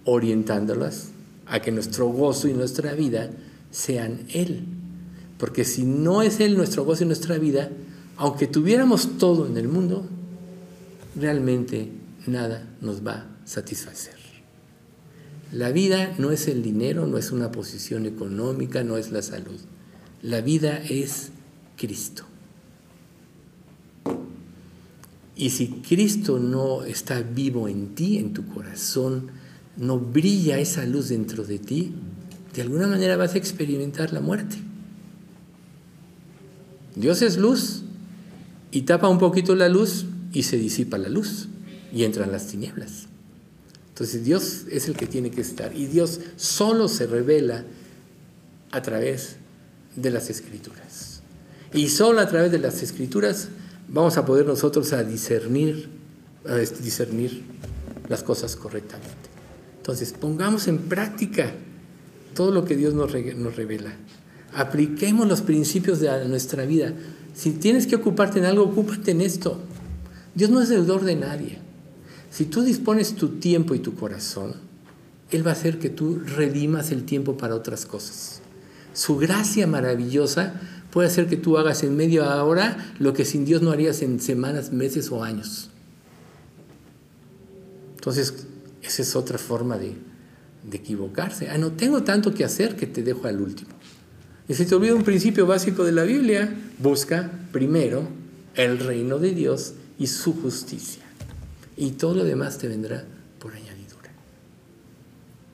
[0.05, 1.09] orientándolas
[1.47, 3.31] a que nuestro gozo y nuestra vida
[3.75, 4.65] sean Él.
[5.37, 7.71] Porque si no es Él nuestro gozo y nuestra vida,
[8.17, 10.07] aunque tuviéramos todo en el mundo,
[11.17, 11.91] realmente
[12.27, 14.15] nada nos va a satisfacer.
[15.53, 19.61] La vida no es el dinero, no es una posición económica, no es la salud.
[20.23, 21.31] La vida es
[21.77, 22.25] Cristo.
[25.37, 29.31] Y si Cristo no está vivo en ti, en tu corazón,
[29.77, 31.93] no brilla esa luz dentro de ti,
[32.55, 34.57] de alguna manera vas a experimentar la muerte.
[36.95, 37.83] Dios es luz
[38.71, 41.49] y tapa un poquito la luz y se disipa la luz
[41.93, 43.07] y entran las tinieblas.
[43.89, 47.65] Entonces Dios es el que tiene que estar y Dios solo se revela
[48.71, 49.37] a través
[49.97, 51.23] de las escrituras.
[51.73, 53.49] Y solo a través de las escrituras
[53.89, 55.89] vamos a poder nosotros a discernir,
[56.47, 57.43] a discernir
[58.09, 59.13] las cosas correctamente.
[59.79, 61.53] Entonces pongamos en práctica
[62.35, 63.93] todo lo que Dios nos, revela.
[64.55, 66.93] Apliquemos los principios de nuestra vida.
[67.35, 69.61] Si tienes que ocuparte en algo, ocúpate en esto.
[70.35, 71.59] Dios no es deudor de nadie.
[72.31, 74.55] Si tú dispones tu tiempo y tu corazón,
[75.31, 78.43] Él va a hacer que tú redimas el tiempo para otras cosas.
[78.93, 83.63] Su gracia maravillosa puede hacer que tú hagas en media hora lo que sin Dios
[83.63, 85.71] no harías en semanas, meses o años.
[87.97, 88.47] Entonces,
[88.83, 89.97] esa es otra forma de,
[90.69, 91.51] de equivocarse.
[91.51, 93.71] Ah, no tengo tanto que hacer que te dejo al último.
[94.49, 98.09] Y si te olvida un principio básico de la Biblia, busca primero
[98.55, 101.03] el reino de Dios y su justicia.
[101.77, 103.05] Y todo lo demás te vendrá
[103.39, 104.11] por añadidura.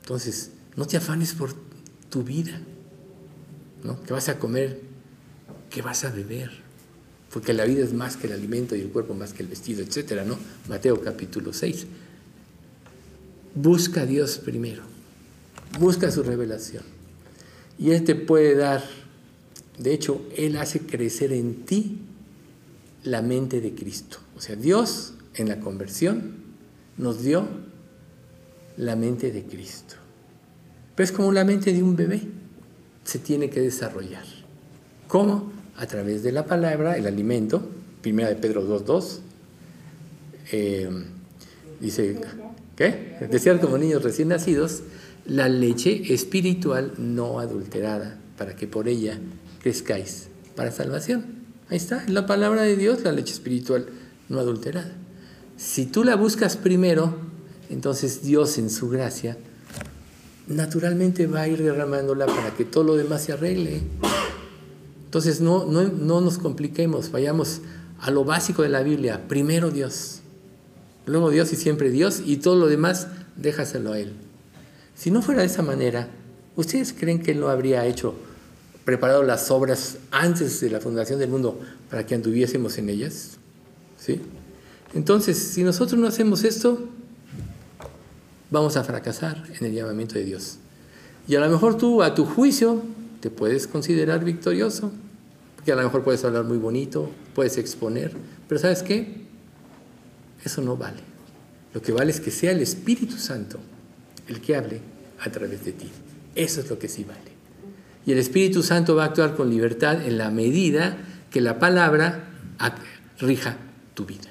[0.01, 1.53] Entonces, no te afanes por
[2.09, 2.59] tu vida,
[3.83, 4.01] ¿no?
[4.03, 4.81] ¿Qué vas a comer?
[5.69, 6.51] ¿Qué vas a beber?
[7.31, 9.81] Porque la vida es más que el alimento y el cuerpo más que el vestido,
[9.81, 10.37] etcétera, ¿no?
[10.67, 11.85] Mateo capítulo 6.
[13.55, 14.90] Busca a Dios primero.
[15.79, 16.83] Busca su revelación.
[17.77, 18.83] Y Él te puede dar,
[19.79, 21.99] de hecho, Él hace crecer en ti
[23.03, 24.17] la mente de Cristo.
[24.37, 26.35] O sea, Dios en la conversión
[26.97, 27.47] nos dio
[28.77, 29.95] la mente de Cristo.
[30.95, 32.21] Pero es como la mente de un bebé.
[33.03, 34.25] Se tiene que desarrollar.
[35.07, 35.51] ¿Cómo?
[35.77, 37.61] A través de la palabra, el alimento.
[38.01, 39.19] Primera de Pedro 2.2.
[40.51, 40.89] Eh,
[41.79, 42.19] dice,
[42.75, 43.17] ¿qué?
[43.29, 44.83] Decían como niños recién nacidos,
[45.25, 49.19] la leche espiritual no adulterada, para que por ella
[49.61, 51.25] crezcáis para salvación.
[51.69, 53.85] Ahí está, la palabra de Dios, la leche espiritual
[54.29, 54.91] no adulterada.
[55.57, 57.15] Si tú la buscas primero,
[57.69, 59.37] entonces Dios en su gracia
[60.47, 63.81] naturalmente va a ir derramándola para que todo lo demás se arregle.
[65.05, 67.61] Entonces no, no, no nos compliquemos, vayamos
[67.99, 69.27] a lo básico de la Biblia.
[69.27, 70.21] Primero Dios,
[71.05, 74.13] luego Dios y siempre Dios y todo lo demás déjaselo a Él.
[75.01, 76.09] Si no fuera de esa manera,
[76.55, 78.13] ¿ustedes creen que Él no habría hecho,
[78.85, 81.59] preparado las obras antes de la fundación del mundo
[81.89, 83.37] para que anduviésemos en ellas?
[83.97, 84.21] ¿Sí?
[84.93, 86.87] Entonces, si nosotros no hacemos esto,
[88.51, 90.59] vamos a fracasar en el llamamiento de Dios.
[91.27, 92.83] Y a lo mejor tú, a tu juicio,
[93.21, 94.91] te puedes considerar victorioso,
[95.55, 98.15] porque a lo mejor puedes hablar muy bonito, puedes exponer,
[98.47, 99.25] pero ¿sabes qué?
[100.45, 101.01] Eso no vale.
[101.73, 103.57] Lo que vale es que sea el Espíritu Santo
[104.27, 104.81] el que hable
[105.19, 105.89] a través de ti.
[106.35, 107.31] Eso es lo que sí vale.
[108.05, 110.97] Y el Espíritu Santo va a actuar con libertad en la medida
[111.29, 112.27] que la palabra
[113.19, 113.57] rija
[113.93, 114.29] tu vida.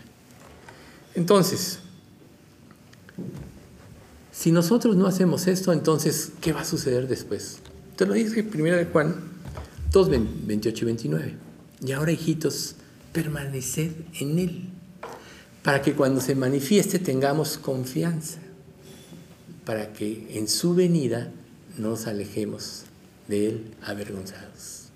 [1.14, 1.78] Entonces,
[4.32, 7.58] si nosotros no hacemos esto, entonces, ¿qué va a suceder después?
[7.96, 9.14] Te lo dice primero de Juan
[9.92, 10.10] 2,
[10.46, 11.34] 28 y 29.
[11.86, 12.76] Y ahora, hijitos,
[13.12, 14.68] permaneced en Él,
[15.62, 18.38] para que cuando se manifieste tengamos confianza
[19.64, 21.30] para que en su venida
[21.78, 22.84] nos alejemos
[23.28, 24.88] de Él avergonzados.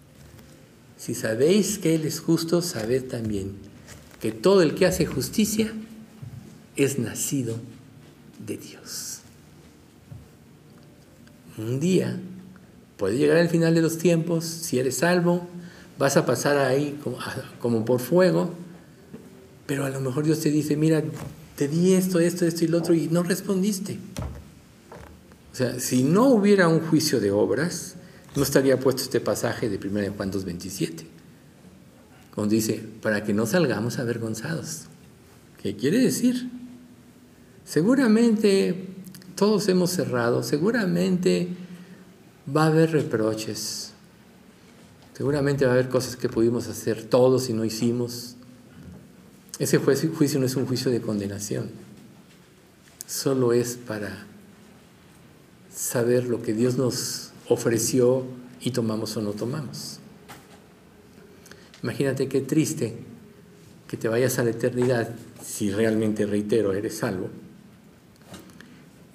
[0.97, 3.53] Si sabéis que Él es justo, sabed también
[4.21, 5.71] que todo el que hace justicia
[6.77, 7.57] es nacido
[8.47, 9.21] de Dios.
[11.59, 12.19] Un día
[12.97, 15.47] puede llegar el final de los tiempos, si eres salvo,
[15.99, 16.99] vas a pasar ahí
[17.61, 18.51] como, por fuego,
[19.67, 21.03] pero a lo mejor Dios te dice, mira,
[21.57, 23.99] te di esto, esto, esto y lo otro y no respondiste.
[25.55, 27.95] O sea, si no hubiera un juicio de obras,
[28.35, 31.05] no estaría puesto este pasaje de 1 Juan 2.27,
[32.35, 34.87] cuando dice, para que no salgamos avergonzados.
[35.63, 36.51] ¿Qué quiere decir?
[37.65, 38.89] Seguramente
[39.37, 41.51] todos hemos cerrado, seguramente
[42.55, 43.93] va a haber reproches,
[45.17, 48.35] seguramente va a haber cosas que pudimos hacer todos y no hicimos.
[49.61, 51.71] Ese juicio no es un juicio de condenación,
[53.07, 54.34] solo es para
[55.75, 58.25] saber lo que Dios nos ofreció
[58.61, 59.99] y tomamos o no tomamos.
[61.83, 62.97] Imagínate qué triste
[63.89, 67.29] que te vayas a la eternidad, si realmente, reitero, eres salvo,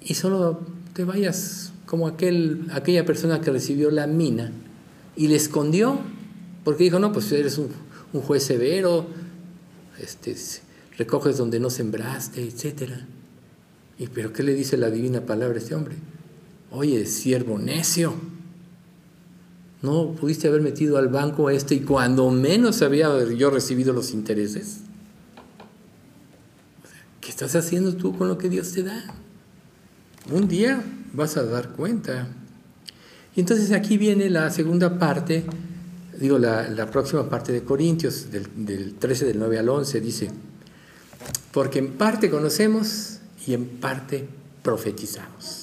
[0.02, 0.60] y solo
[0.94, 4.52] te vayas como aquel, aquella persona que recibió la mina
[5.16, 5.98] y le escondió,
[6.64, 7.68] porque dijo, no, pues eres un,
[8.12, 9.06] un juez severo,
[9.98, 10.36] este,
[10.96, 12.92] recoges donde no sembraste, etc.
[13.98, 15.96] ¿Y pero qué le dice la divina palabra a este hombre?
[16.72, 18.14] Oye, siervo necio,
[19.82, 24.78] ¿no pudiste haber metido al banco este y cuando menos había yo recibido los intereses?
[27.20, 29.02] ¿Qué estás haciendo tú con lo que Dios te da?
[30.30, 30.80] Un día
[31.12, 32.28] vas a dar cuenta.
[33.34, 35.44] Y entonces aquí viene la segunda parte,
[36.20, 40.30] digo, la, próxima parte de Corintios, del, del 13 del 9 al 11, dice,
[41.52, 44.28] porque en parte conocemos y en parte
[44.62, 45.59] profetizamos.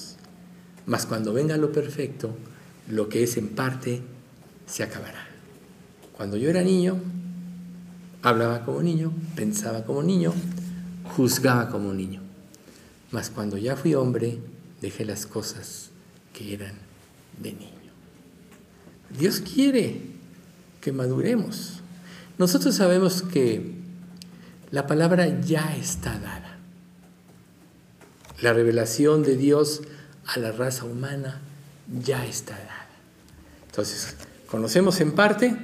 [0.87, 2.35] Mas cuando venga lo perfecto,
[2.89, 4.01] lo que es en parte
[4.65, 5.27] se acabará.
[6.13, 6.99] Cuando yo era niño,
[8.27, 10.33] Hablaba como niño, pensaba como niño,
[11.15, 12.21] juzgaba como niño.
[13.11, 14.39] Mas cuando ya fui hombre,
[14.81, 15.91] dejé las cosas
[16.33, 16.73] que eran
[17.41, 17.71] de niño.
[19.17, 20.01] Dios quiere
[20.81, 21.81] que maduremos.
[22.37, 23.75] Nosotros sabemos que
[24.71, 26.57] la palabra ya está dada.
[28.41, 29.83] La revelación de Dios
[30.27, 31.41] a la raza humana
[32.01, 32.87] ya está dada.
[33.67, 34.15] Entonces,
[34.47, 35.57] conocemos en parte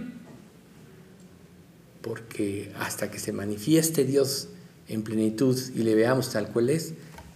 [2.02, 4.49] porque hasta que se manifieste Dios
[4.88, 6.93] en plenitud y le veamos tal cual es,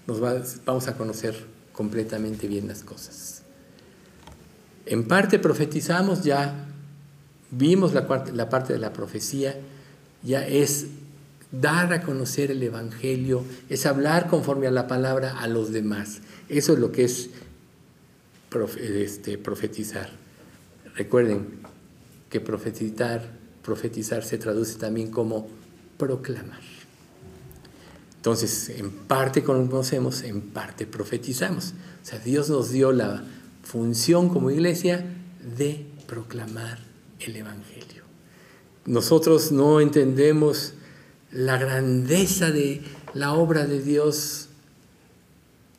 [0.08, 1.36] nos vamos a conocer
[1.72, 3.44] completamente bien las cosas.
[4.86, 6.68] En parte profetizamos ya,
[7.52, 9.56] vimos la, la parte de la profecía,
[10.24, 10.88] ya es
[11.52, 16.22] dar a conocer el Evangelio, es hablar conforme a la palabra a los demás.
[16.50, 17.30] Eso es lo que es
[18.80, 20.10] este, profetizar.
[20.96, 21.48] Recuerden
[22.30, 23.30] que profetizar,
[23.64, 25.48] profetizar se traduce también como
[25.98, 26.62] proclamar.
[28.18, 31.74] Entonces, en parte conocemos, en parte profetizamos.
[32.04, 33.24] O sea, Dios nos dio la
[33.64, 35.06] función como iglesia
[35.58, 36.80] de proclamar
[37.20, 38.04] el Evangelio.
[38.86, 40.74] Nosotros no entendemos
[41.32, 42.82] la grandeza de
[43.14, 44.50] la obra de Dios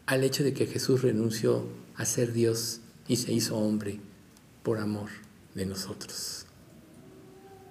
[0.06, 4.00] al hecho de que Jesús renunció a ser Dios y se hizo hombre
[4.62, 5.10] por amor
[5.54, 6.46] de nosotros.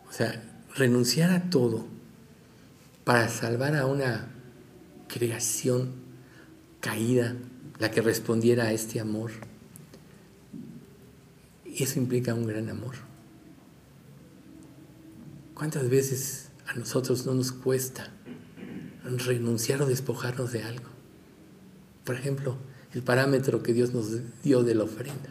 [0.09, 0.43] O sea,
[0.75, 1.87] renunciar a todo
[3.03, 4.29] para salvar a una
[5.07, 5.93] creación
[6.79, 7.35] caída,
[7.79, 9.31] la que respondiera a este amor.
[11.65, 12.95] Eso implica un gran amor.
[15.53, 18.11] ¿Cuántas veces a nosotros no nos cuesta
[19.03, 20.89] renunciar o despojarnos de algo?
[22.03, 22.57] Por ejemplo,
[22.93, 24.07] el parámetro que Dios nos
[24.43, 25.29] dio de la ofrenda.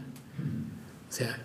[1.09, 1.44] O sea,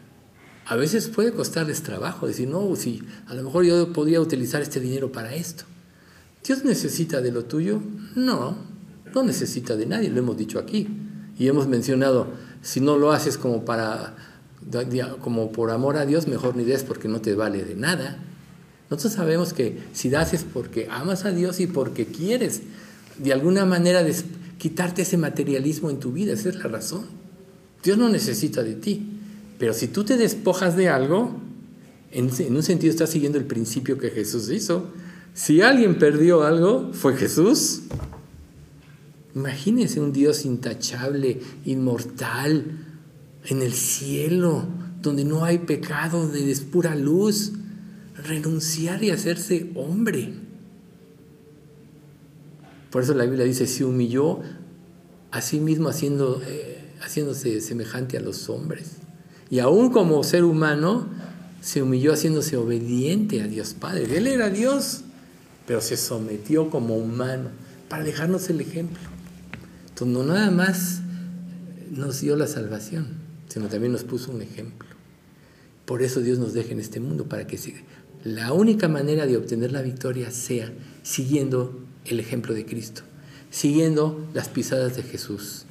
[0.65, 4.80] a veces puede costarles trabajo decir, no, si a lo mejor yo podría utilizar este
[4.80, 5.63] dinero para esto.
[6.45, 7.82] ¿Dios necesita de lo tuyo?
[8.15, 8.58] No,
[9.13, 10.88] no necesita de nadie, lo hemos dicho aquí.
[11.38, 12.27] Y hemos mencionado,
[12.62, 14.15] si no lo haces como para
[15.21, 18.19] como por amor a Dios, mejor ni des porque no te vale de nada.
[18.91, 22.62] Nosotros sabemos que si das es porque amas a Dios y porque quieres
[23.17, 24.06] de alguna manera
[24.58, 27.06] quitarte ese materialismo en tu vida, esa es la razón.
[27.84, 29.08] Dios no necesita de ti,
[29.58, 31.39] pero si tú te despojas de algo,
[32.12, 34.89] en, un sentido estás siguiendo el principio que Jesús hizo,
[35.34, 37.84] si alguien perdió algo, fue Jesús.
[39.34, 42.65] Imagínense un Dios intachable, inmortal,
[43.45, 44.65] en el cielo,
[45.01, 47.54] donde no hay pecado, donde es pura luz.
[48.23, 50.34] Renunciar y hacerse hombre.
[52.89, 54.41] Por eso la Biblia dice, se humilló
[55.31, 58.97] a sí mismo haciendo, eh, haciéndose semejante a los hombres.
[59.49, 61.07] Y aún como ser humano,
[61.62, 64.17] se humilló haciéndose obediente a Dios Padre.
[64.17, 65.03] Él era Dios
[65.71, 67.49] pero se sometió como humano
[67.88, 68.99] para dejarnos el ejemplo.
[69.88, 71.01] Entonces, no nada más
[71.91, 73.07] nos dio la salvación,
[73.47, 74.89] sino también nos puso un ejemplo.
[75.86, 77.57] Por eso Dios nos deja en este mundo, para que
[78.23, 80.71] la única manera de obtener la victoria sea
[81.03, 83.01] siguiendo el ejemplo de Cristo,
[83.49, 85.65] siguiendo las pisadas de Jesús.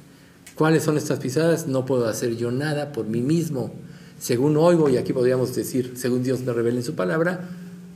[0.55, 1.67] ¿Cuáles son estas pisadas?
[1.67, 3.73] No puedo hacer yo nada por mí mismo.
[4.19, 7.49] Según oigo, y aquí podríamos decir, según Dios me revela en su palabra,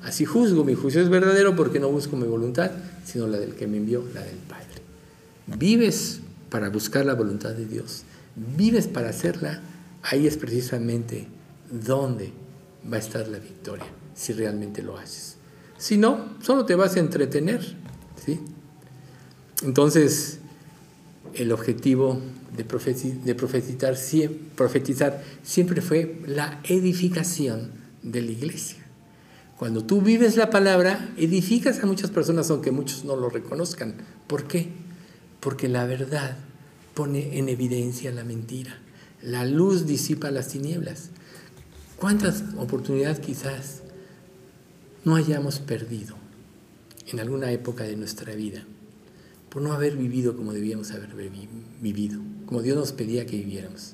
[0.06, 2.70] Así juzgo, mi juicio es verdadero porque no busco mi voluntad,
[3.04, 4.84] sino la del que me envió, la del Padre.
[5.48, 6.20] Vives
[6.52, 8.04] para buscar la voluntad de Dios,
[8.56, 9.62] vives para hacerla,
[10.04, 11.28] ahí es precisamente
[11.72, 12.32] donde
[12.92, 15.36] va a estar la victoria, si realmente lo haces.
[15.78, 17.76] Si no, solo te vas a entretener.
[18.26, 18.40] ¿sí?
[19.64, 20.40] Entonces,
[21.34, 22.20] el objetivo
[22.56, 23.96] de, profetizar,
[24.56, 28.78] profetizar siempre fue la edificación de la iglesia.
[29.58, 33.96] Cuando tú vives la palabra, edificas a muchas personas, aunque muchos no lo reconozcan.
[34.28, 34.70] ¿Por qué?
[35.40, 36.38] Porque la verdad
[36.94, 38.78] pone en evidencia la mentira.
[39.22, 41.10] La luz disipa las tinieblas.
[41.98, 43.82] ¿Cuántas oportunidades quizás
[45.06, 46.16] no hayamos perdido
[47.08, 48.66] en alguna época de nuestra vida
[49.50, 51.16] por no haber vivido como debíamos haber
[51.82, 53.94] vivido, como Dios nos pedía que viviéramos?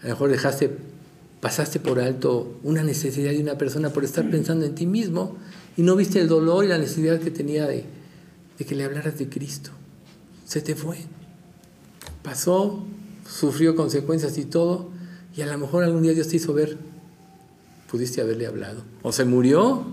[0.00, 0.70] A lo mejor dejaste
[1.44, 5.36] pasaste por alto una necesidad de una persona por estar pensando en ti mismo
[5.76, 7.84] y no viste el dolor y la necesidad que tenía de,
[8.66, 9.68] que le hablaras de Cristo.
[10.46, 10.96] Se te fue.
[12.22, 12.82] Pasó,
[13.28, 14.88] sufrió consecuencias y todo,
[15.36, 16.78] y a lo mejor algún día Dios te hizo ver,
[17.90, 18.82] pudiste haberle hablado.
[19.02, 19.84] O se murió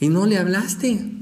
[0.00, 1.12] y no le hablaste.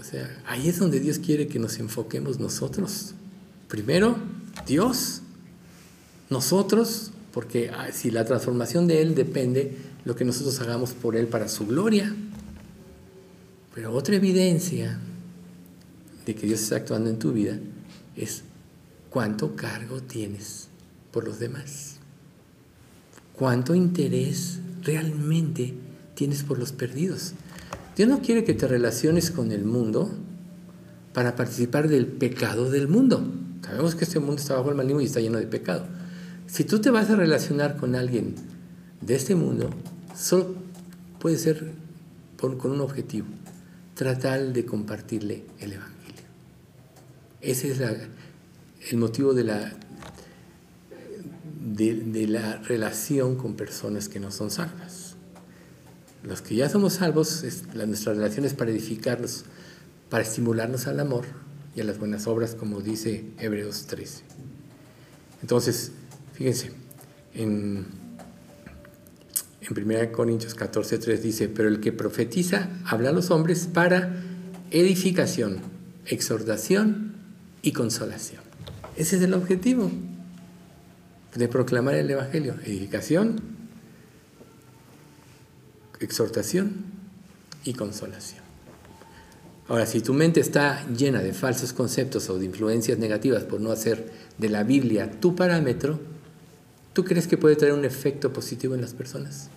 [0.00, 3.14] O sea, ahí es donde Dios quiere que nos enfoquemos nosotros.
[3.68, 4.16] Primero,
[4.66, 5.22] Dios
[6.28, 11.26] nosotros porque ah, si la transformación de Él depende lo que nosotros hagamos por Él
[11.26, 12.14] para su gloria.
[13.74, 14.98] Pero otra evidencia
[16.26, 17.58] de que Dios está actuando en tu vida
[18.16, 18.42] es
[19.08, 20.68] cuánto cargo tienes
[21.10, 21.96] por los demás.
[23.32, 25.74] Cuánto interés realmente
[26.22, 27.32] tienes por los perdidos.
[27.96, 30.08] Dios no quiere que te relaciones con el mundo
[31.12, 33.26] para participar del pecado del mundo.
[33.60, 35.84] Sabemos que este mundo está bajo el maligno y está lleno de pecado.
[36.46, 38.36] Si tú te vas a relacionar con alguien
[39.00, 39.70] de este mundo,
[40.16, 40.54] solo
[41.18, 41.72] puede ser
[42.36, 43.26] con un objetivo,
[43.96, 46.22] tratar de compartirle el Evangelio.
[47.40, 47.80] Ese es
[48.92, 49.72] el motivo de la,
[51.60, 54.91] de, la relación con personas que no son salvas.
[56.24, 57.44] Los que ya somos salvos,
[57.74, 59.44] nuestra relación es para edificarlos,
[60.08, 61.24] para estimularnos al amor
[61.74, 64.22] y a las buenas obras, como dice Hebreos 13.
[65.40, 65.90] Entonces,
[66.34, 66.70] fíjense,
[67.34, 67.86] en,
[69.60, 74.22] en 1 Corintios 14, 3 dice, pero el que profetiza habla a los hombres para
[74.70, 75.58] edificación,
[76.06, 77.16] exhortación
[77.62, 78.42] y consolación.
[78.96, 79.90] Ese es el objetivo
[81.34, 83.40] de proclamar el Evangelio, edificación,
[86.04, 86.84] exhortación
[87.64, 88.42] y consolación.
[89.68, 93.70] Ahora, si tu mente está llena de falsos conceptos o de influencias negativas por no
[93.70, 96.00] hacer de la Biblia tu parámetro,
[96.92, 99.50] ¿tú crees que puede traer un efecto positivo en las personas?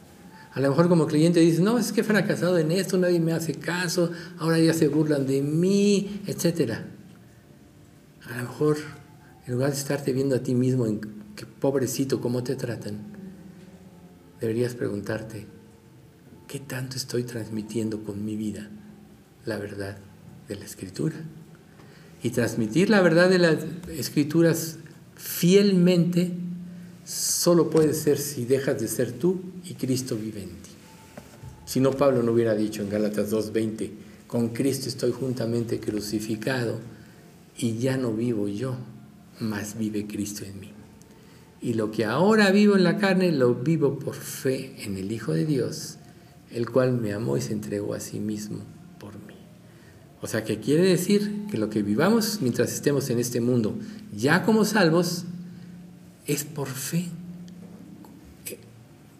[0.53, 3.33] A lo mejor como cliente dices, no, es que he fracasado en esto, nadie me
[3.33, 6.75] hace caso, ahora ya se burlan de mí, etc.
[8.29, 8.77] A lo mejor,
[9.45, 11.01] en lugar de estarte viendo a ti mismo en
[11.35, 12.99] qué pobrecito, cómo te tratan,
[14.39, 15.45] deberías preguntarte,
[16.47, 18.69] ¿qué tanto estoy transmitiendo con mi vida?
[19.45, 19.97] la verdad
[20.47, 21.15] de la escritura.
[22.23, 23.57] Y transmitir la verdad de las
[23.89, 24.77] escrituras
[25.15, 26.31] fielmente
[27.05, 30.71] solo puede ser si dejas de ser tú y Cristo vive en ti.
[31.65, 33.91] Si no, Pablo no hubiera dicho en Gálatas 2.20,
[34.27, 36.79] con Cristo estoy juntamente crucificado
[37.57, 38.75] y ya no vivo yo,
[39.39, 40.71] mas vive Cristo en mí.
[41.61, 45.33] Y lo que ahora vivo en la carne, lo vivo por fe en el Hijo
[45.33, 45.97] de Dios,
[46.55, 48.63] el cual me amó y se entregó a sí mismo
[50.25, 53.77] o sea, que quiere decir que lo que vivamos mientras estemos en este mundo,
[54.11, 55.25] ya como salvos,
[56.25, 57.05] es por fe,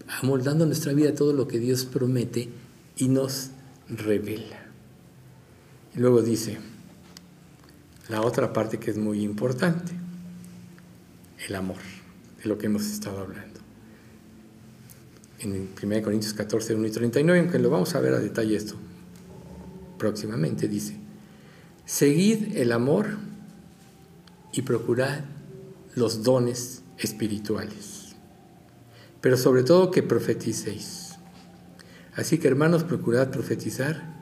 [0.08, 2.50] amoldando nuestra vida todo lo que Dios promete
[2.98, 3.52] y nos
[3.88, 4.66] revela.
[5.96, 6.58] Y luego dice,
[8.10, 9.92] la otra parte que es muy importante,
[11.48, 11.78] el amor,
[12.42, 13.55] de lo que hemos estado hablando.
[15.46, 18.76] En 1 Corintios 14, 1 y 39, aunque lo vamos a ver a detalle esto
[20.00, 20.98] próximamente, dice,
[21.86, 23.18] seguid el amor
[24.52, 25.20] y procurad
[25.94, 28.16] los dones espirituales,
[29.22, 31.14] pero sobre todo que profeticéis.
[32.16, 34.16] Así que hermanos, procurad profetizar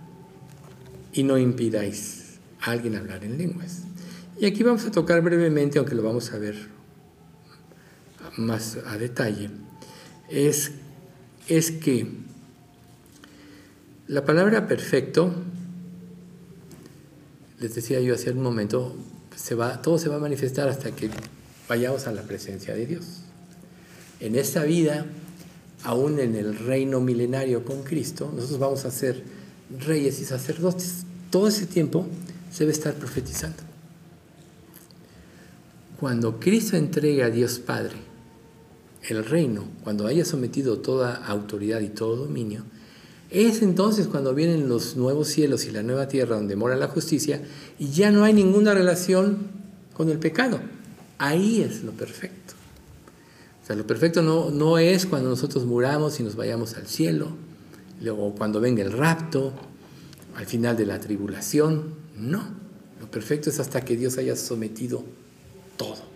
[1.13, 3.83] y no impidáis a alguien hablar en lenguas.
[4.39, 6.55] Y aquí vamos a tocar brevemente, aunque lo vamos a ver
[8.35, 9.49] más a detalle,
[10.29, 10.71] es,
[11.47, 12.07] es que
[14.07, 15.33] la palabra perfecto
[17.59, 18.95] les decía yo hace un momento,
[19.35, 21.09] se va, todo se va a manifestar hasta que
[21.69, 23.21] vayamos a la presencia de Dios.
[24.19, 25.05] En esta vida,
[25.83, 29.23] aún en el reino milenario con Cristo, nosotros vamos a ser
[29.79, 31.05] reyes y sacerdotes.
[31.29, 32.05] Todo ese tiempo
[32.51, 33.63] se debe estar profetizando.
[35.99, 37.95] Cuando Cristo entregue a Dios Padre
[39.09, 42.63] el reino, cuando haya sometido toda autoridad y todo dominio,
[43.29, 47.41] es entonces cuando vienen los nuevos cielos y la nueva tierra donde mora la justicia
[47.79, 49.39] y ya no hay ninguna relación
[49.93, 50.59] con el pecado.
[51.17, 52.53] Ahí es lo perfecto.
[53.63, 57.29] O sea, lo perfecto no, no es cuando nosotros muramos y nos vayamos al cielo,
[58.01, 59.53] luego cuando venga el rapto,
[60.35, 61.95] al final de la tribulación.
[62.15, 62.43] No,
[62.99, 65.03] lo perfecto es hasta que Dios haya sometido
[65.77, 66.12] todo.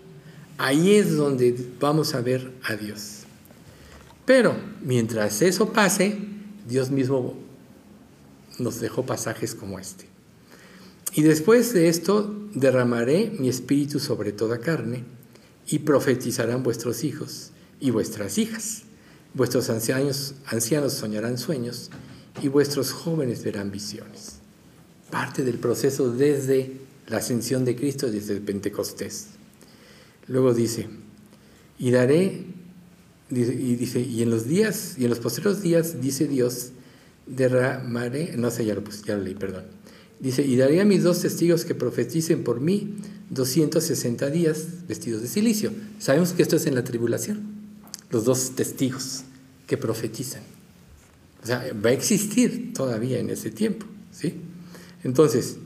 [0.58, 3.24] Ahí es donde vamos a ver a Dios.
[4.26, 6.18] Pero mientras eso pase,
[6.68, 7.36] Dios mismo
[8.58, 10.06] nos dejó pasajes como este.
[11.14, 15.04] Y después de esto derramaré mi espíritu sobre toda carne
[15.68, 18.84] y profetizarán vuestros hijos y vuestras hijas.
[19.34, 21.92] Vuestros ancianos, ancianos soñarán sueños
[22.42, 24.40] y vuestros jóvenes verán visiones.
[25.12, 29.37] Parte del proceso desde la ascensión de Cristo, desde el Pentecostés.
[30.28, 30.88] Luego dice,
[31.80, 32.46] y daré
[33.30, 36.70] y dice, y en los días, y en los posteriores días, dice Dios,
[37.26, 39.66] derramaré, no sé, ya lo, ya lo leí, perdón.
[40.20, 42.96] Dice, y daré a mis dos testigos que profeticen por mí
[43.30, 45.72] 260 días vestidos de silicio.
[46.00, 47.58] Sabemos que esto es en la tribulación.
[48.10, 49.24] los dos testigos
[49.68, 50.42] que profetizan.
[51.44, 54.36] O sea, va a existir todavía en ese tiempo, ¿sí?
[55.04, 55.58] Entonces,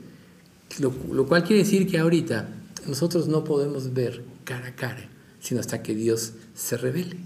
[0.80, 2.48] lo, lo cual quiere decir que ahorita
[2.86, 5.08] nosotros no podemos ver cara a cara,
[5.40, 7.16] sino hasta que Dios se revele.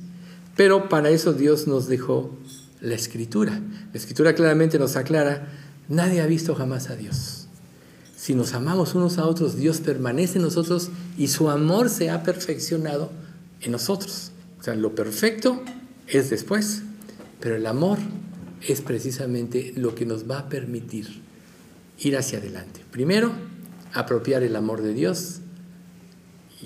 [0.57, 2.31] Pero para eso Dios nos dejó
[2.81, 3.61] la escritura.
[3.93, 5.49] La escritura claramente nos aclara,
[5.89, 7.47] nadie ha visto jamás a Dios.
[8.17, 12.23] Si nos amamos unos a otros, Dios permanece en nosotros y su amor se ha
[12.23, 13.11] perfeccionado
[13.61, 14.33] en nosotros.
[14.59, 15.63] O sea, lo perfecto
[16.07, 16.83] es después,
[17.41, 17.99] pero el amor
[18.67, 21.23] es precisamente lo que nos va a permitir
[21.99, 22.85] ir hacia adelante.
[22.91, 23.33] Primero,
[23.93, 25.41] apropiar el amor de Dios,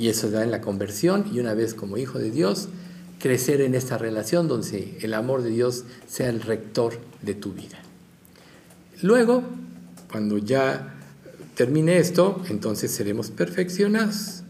[0.00, 2.68] y eso da en la conversión, y una vez como hijo de Dios,
[3.18, 7.76] crecer en esta relación donde el amor de Dios sea el rector de tu vida.
[9.02, 9.44] Luego,
[10.10, 10.94] cuando ya
[11.54, 14.42] termine esto, entonces seremos perfeccionados.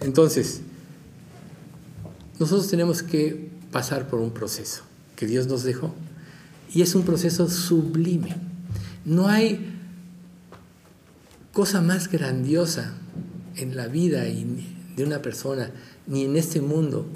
[0.00, 0.60] Entonces,
[2.38, 4.82] nosotros tenemos que pasar por un proceso
[5.16, 5.94] que Dios nos dejó.
[6.70, 8.36] Y es un proceso sublime.
[9.06, 9.74] No hay
[11.54, 12.92] cosa más grandiosa
[13.56, 15.70] en la vida de una persona,
[16.06, 17.06] ni en este mundo,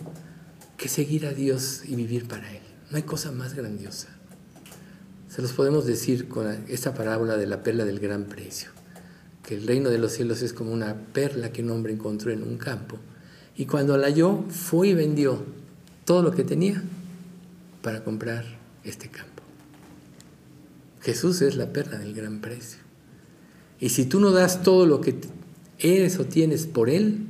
[0.77, 2.63] que seguir a Dios y vivir para Él.
[2.91, 4.09] No hay cosa más grandiosa.
[5.29, 8.71] Se los podemos decir con esta parábola de la perla del gran precio,
[9.45, 12.43] que el reino de los cielos es como una perla que un hombre encontró en
[12.43, 12.99] un campo
[13.61, 15.45] y cuando la halló fue y vendió
[16.07, 16.83] todo lo que tenía
[17.83, 18.45] para comprar
[18.85, 19.43] este campo.
[21.03, 22.79] Jesús es la perla del gran precio.
[23.79, 25.15] Y si tú no das todo lo que
[25.81, 27.27] eres o tienes por Él,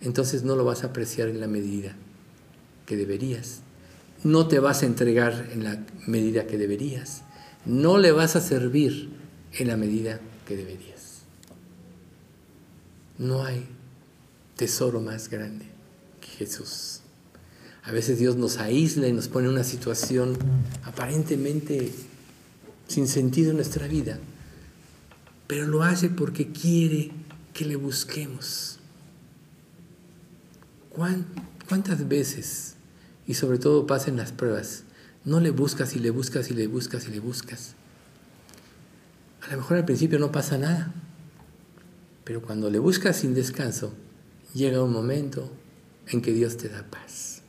[0.00, 1.96] entonces no lo vas a apreciar en la medida
[2.86, 3.60] que deberías.
[4.24, 7.22] No te vas a entregar en la medida que deberías.
[7.64, 9.10] No le vas a servir
[9.52, 11.22] en la medida que deberías.
[13.18, 13.66] No hay
[14.56, 15.66] tesoro más grande
[16.20, 17.00] que Jesús.
[17.84, 20.36] A veces Dios nos aísla y nos pone en una situación
[20.84, 21.90] aparentemente
[22.86, 24.18] sin sentido en nuestra vida,
[25.46, 27.10] pero lo hace porque quiere
[27.58, 28.78] que le busquemos.
[31.68, 32.76] ¿Cuántas veces
[33.26, 34.84] y sobre todo pasen las pruebas.
[35.24, 37.74] No le buscas y le buscas y le buscas y le buscas.
[39.42, 40.94] A lo mejor al principio no pasa nada,
[42.22, 43.92] pero cuando le buscas sin descanso,
[44.54, 45.50] llega un momento
[46.06, 47.42] en que Dios te da paz.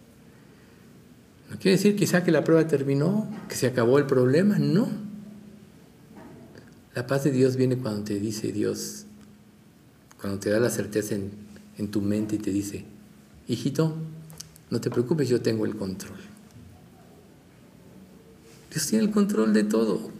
[1.51, 4.89] No quiere decir quizá que la prueba terminó, que se acabó el problema, no.
[6.95, 9.05] La paz de Dios viene cuando te dice Dios,
[10.19, 11.31] cuando te da la certeza en,
[11.77, 12.85] en tu mente y te dice,
[13.47, 13.95] hijito,
[14.69, 16.19] no te preocupes, yo tengo el control.
[18.71, 20.11] Dios tiene el control de todo.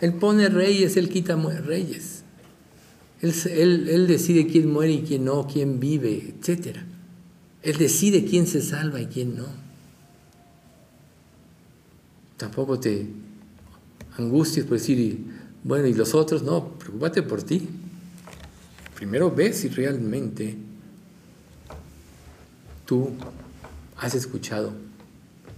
[0.00, 2.22] Él pone reyes, Él quita reyes.
[3.20, 6.76] Él, él, decide quién muere y quién no, quién vive, etc.
[7.62, 9.46] Él decide quién se salva y quién no.
[12.36, 13.06] Tampoco te
[14.18, 15.24] angusties por decir,
[15.62, 17.66] bueno, y los otros, no, preocúpate por ti.
[18.94, 20.56] Primero ves si realmente
[22.86, 23.10] tú
[23.96, 24.72] has escuchado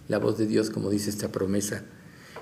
[0.09, 1.83] la voz de Dios, como dice esta promesa.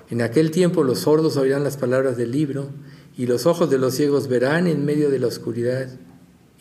[0.09, 2.69] En aquel tiempo los sordos oirán las palabras del libro
[3.17, 5.89] y los ojos de los ciegos verán en medio de la oscuridad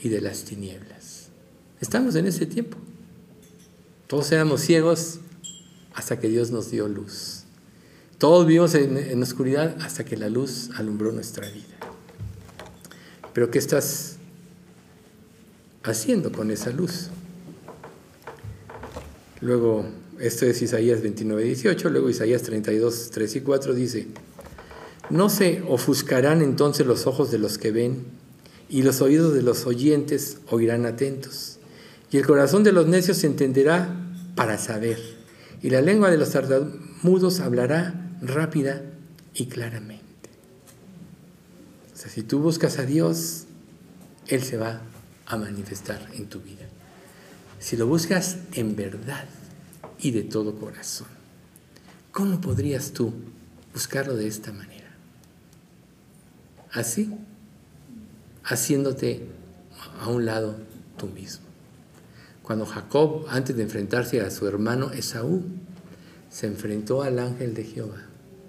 [0.02, 1.28] y de las tinieblas.
[1.80, 2.78] Estamos en ese tiempo.
[4.06, 5.20] Todos éramos ciegos
[5.94, 7.44] hasta que Dios nos dio luz.
[8.18, 11.76] Todos vivimos en, en oscuridad hasta que la luz alumbró nuestra vida.
[13.32, 14.13] Pero ¿qué estás
[15.84, 17.10] haciendo con esa luz?
[19.40, 19.84] Luego,
[20.18, 24.08] esto es Isaías 29, 18, luego Isaías 32, 3 y 4 dice,
[25.10, 28.04] no se ofuscarán entonces los ojos de los que ven,
[28.70, 31.58] y los oídos de los oyentes oirán atentos,
[32.10, 33.94] y el corazón de los necios se entenderá
[34.34, 34.98] para saber,
[35.62, 38.82] y la lengua de los tartamudos hablará rápida
[39.34, 40.04] y claramente.
[41.92, 43.44] O sea, si tú buscas a Dios,
[44.26, 44.80] Él se va
[45.26, 46.66] a manifestar en tu vida
[47.64, 49.24] si lo buscas en verdad
[49.98, 51.08] y de todo corazón.
[52.12, 53.14] ¿Cómo podrías tú
[53.72, 54.90] buscarlo de esta manera?
[56.72, 57.10] Así,
[58.44, 59.26] haciéndote
[59.98, 60.56] a un lado
[60.98, 61.46] tú mismo.
[62.42, 65.42] Cuando Jacob, antes de enfrentarse a su hermano Esaú,
[66.30, 68.02] se enfrentó al ángel de Jehová,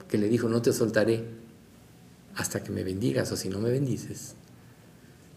[0.09, 1.23] que le dijo, no te soltaré
[2.35, 4.35] hasta que me bendigas o si no me bendices,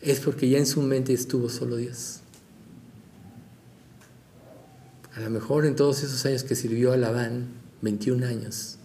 [0.00, 2.20] es porque ya en su mente estuvo solo Dios.
[5.14, 7.48] A lo mejor en todos esos años que sirvió a Labán,
[7.82, 8.78] 21 años,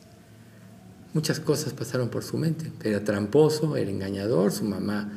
[1.14, 2.72] muchas cosas pasaron por su mente.
[2.84, 5.12] Era tramposo, era engañador, su mamá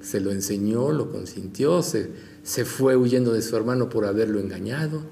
[0.00, 2.10] se lo enseñó, lo consintió, se,
[2.42, 5.02] se fue huyendo de su hermano por haberlo engañado.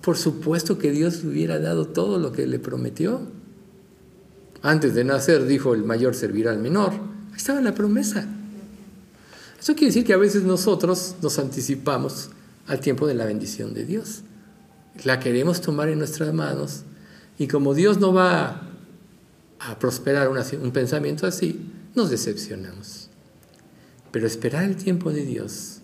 [0.00, 3.20] Por supuesto que Dios le hubiera dado todo lo que le prometió.
[4.62, 6.92] Antes de nacer dijo, el mayor servirá al menor.
[6.92, 8.26] Ahí estaba la promesa.
[9.64, 12.28] Eso quiere decir que a veces nosotros nos anticipamos
[12.66, 14.20] al tiempo de la bendición de Dios.
[15.04, 16.82] La queremos tomar en nuestras manos
[17.38, 18.68] y como Dios no va
[19.60, 23.08] a prosperar un pensamiento así, nos decepcionamos.
[24.12, 25.78] Pero esperar el tiempo de Dios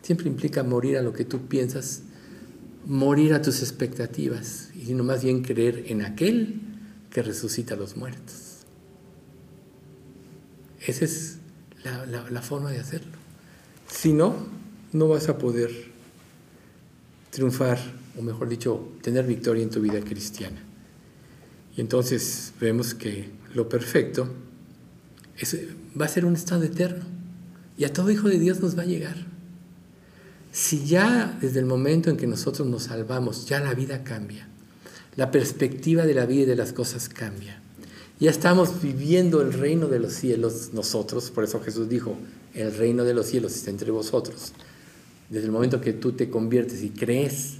[0.00, 2.02] siempre implica morir a lo que tú piensas,
[2.86, 6.60] morir a tus expectativas y no más bien creer en aquel
[7.10, 8.58] que resucita a los muertos.
[10.86, 11.38] Esa es
[12.30, 13.23] la forma de hacerlo.
[13.88, 14.34] Si no,
[14.92, 15.70] no vas a poder
[17.30, 17.78] triunfar,
[18.18, 20.62] o mejor dicho, tener victoria en tu vida cristiana.
[21.76, 24.28] Y entonces vemos que lo perfecto
[26.00, 27.04] va a ser un estado eterno.
[27.76, 29.16] Y a todo hijo de Dios nos va a llegar.
[30.52, 34.48] Si ya desde el momento en que nosotros nos salvamos, ya la vida cambia.
[35.16, 37.60] La perspectiva de la vida y de las cosas cambia.
[38.20, 42.16] Ya estamos viviendo el reino de los cielos nosotros, por eso Jesús dijo,
[42.54, 44.52] el reino de los cielos está entre vosotros.
[45.28, 47.54] Desde el momento que tú te conviertes y crees,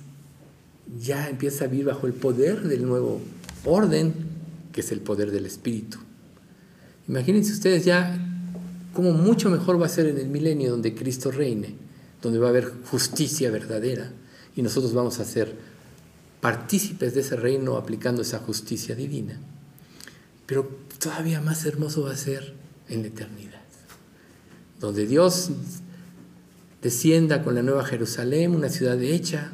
[1.01, 3.21] ya empiezas a vivir bajo el poder del nuevo
[3.65, 4.15] orden,
[4.73, 5.99] que es el poder del Espíritu.
[7.09, 8.17] Imagínense ustedes ya
[8.93, 11.75] cómo mucho mejor va a ser en el milenio donde Cristo reine,
[12.23, 14.13] donde va a haber justicia verdadera
[14.55, 15.55] y nosotros vamos a ser
[16.41, 19.41] partícipes de ese reino aplicando esa justicia divina.
[20.47, 20.69] Pero
[20.99, 22.55] todavía más hermoso va a ser
[22.89, 23.63] en la eternidad,
[24.81, 25.51] donde Dios
[26.83, 29.53] descienda con la nueva Jerusalén, una ciudad hecha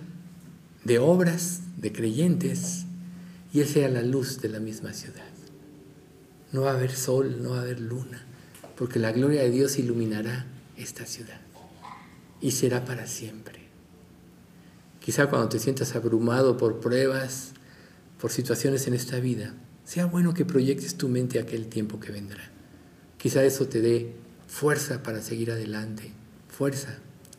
[0.85, 2.87] de obras, de creyentes,
[3.53, 5.25] y Él sea la luz de la misma ciudad.
[6.53, 8.25] No va a haber sol, no va a haber luna,
[8.77, 11.41] porque la gloria de Dios iluminará esta ciudad
[12.41, 13.61] y será para siempre.
[15.01, 17.53] Quizá cuando te sientas abrumado por pruebas,
[18.21, 19.55] por situaciones en esta vida,
[19.91, 22.49] sea bueno que proyectes tu mente a aquel tiempo que vendrá.
[23.19, 24.15] Quizá eso te dé
[24.47, 26.13] fuerza para seguir adelante,
[26.49, 26.99] fuerza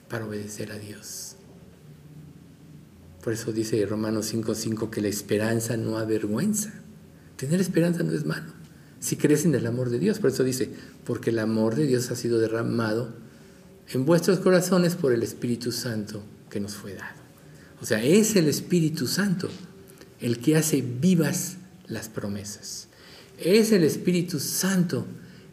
[0.09, 1.37] para obedecer a Dios.
[3.23, 6.73] Por eso dice Romanos 5:5 que la esperanza no avergüenza.
[7.37, 8.51] Tener esperanza no es malo.
[8.99, 10.71] Si crees en el amor de Dios, por eso dice,
[11.05, 13.13] porque el amor de Dios ha sido derramado
[13.93, 17.21] en vuestros corazones por el Espíritu Santo que nos fue dado.
[17.81, 19.49] O sea, es el Espíritu Santo
[20.19, 21.55] el que hace vivas
[21.91, 22.87] las promesas.
[23.37, 25.05] Es el Espíritu Santo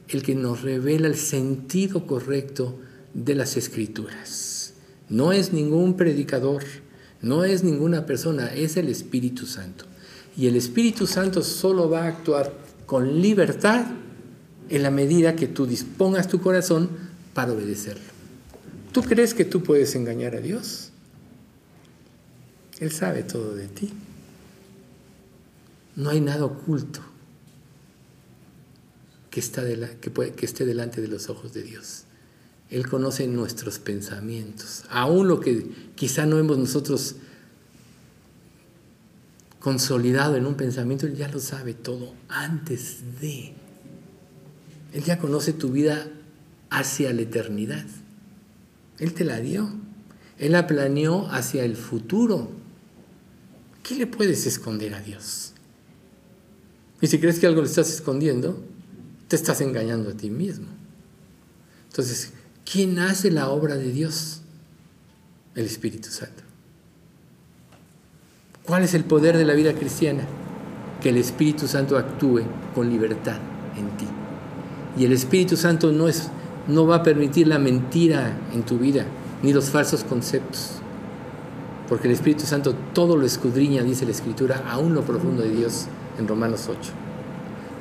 [0.08, 2.78] el que nos revela el sentido correcto
[3.12, 4.74] de las escrituras.
[5.08, 6.62] No es ningún predicador,
[7.20, 9.84] no es ninguna persona, es el Espíritu Santo.
[10.36, 12.52] Y el Espíritu Santo solo va a actuar
[12.86, 13.86] con libertad
[14.68, 16.90] en la medida que tú dispongas tu corazón
[17.34, 18.18] para obedecerlo.
[18.92, 20.90] ¿Tú crees que tú puedes engañar a Dios?
[22.80, 23.92] Él sabe todo de ti.
[25.98, 27.00] No hay nada oculto
[29.30, 32.04] que, esté delante de los ojos de Dios.
[32.70, 37.16] Él conoce nuestros pensamientos, aún lo que quizá no hemos nosotros
[39.58, 43.54] consolidado en un pensamiento, Él ya lo sabe todo antes de.
[44.92, 46.06] Él ya conoce tu vida
[46.70, 47.86] hacia la eternidad.
[49.00, 49.68] Él te la dio.
[50.38, 52.52] Él la planeó hacia el futuro.
[53.82, 55.54] ¿Qué le puedes esconder a Dios?
[57.00, 58.62] Y si crees que algo le estás escondiendo,
[59.28, 60.66] te estás engañando a ti mismo.
[61.88, 62.32] Entonces,
[62.70, 64.42] ¿Quién hace la obra de Dios?
[65.54, 66.42] El Espíritu Santo.
[68.64, 70.24] ¿Cuál es el poder de la vida cristiana?
[71.00, 72.42] Que el Espíritu Santo actúe
[72.74, 73.38] con libertad
[73.74, 74.06] en ti.
[74.98, 76.28] Y el Espíritu Santo no, es,
[76.66, 79.06] no va a permitir la mentira en tu vida,
[79.42, 80.72] ni los falsos conceptos.
[81.88, 85.86] Porque el Espíritu Santo todo lo escudriña, dice la Escritura, aún lo profundo de Dios
[86.18, 86.78] en Romanos 8.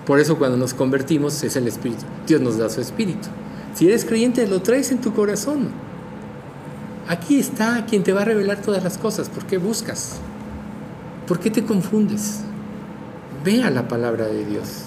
[0.05, 2.03] Por eso cuando nos convertimos es el Espíritu.
[2.25, 3.27] Dios nos da su Espíritu.
[3.73, 5.69] Si eres creyente, lo traes en tu corazón.
[7.07, 9.29] Aquí está quien te va a revelar todas las cosas.
[9.29, 10.17] ¿Por qué buscas?
[11.27, 12.41] ¿Por qué te confundes?
[13.43, 14.85] Vea la palabra de Dios.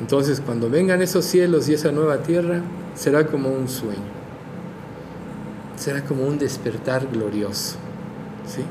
[0.00, 2.60] Entonces, cuando vengan esos cielos y esa nueva tierra,
[2.94, 4.18] será como un sueño.
[5.76, 7.76] Será como un despertar glorioso.
[8.46, 8.62] ¿sí?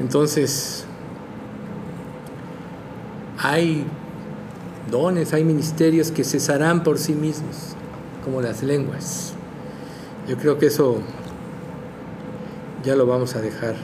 [0.00, 0.84] Entonces,
[3.42, 3.84] hay
[4.90, 7.74] dones, hay ministerios que cesarán por sí mismos,
[8.24, 9.34] como las lenguas.
[10.28, 11.00] Yo creo que eso
[12.84, 13.74] ya lo vamos a dejar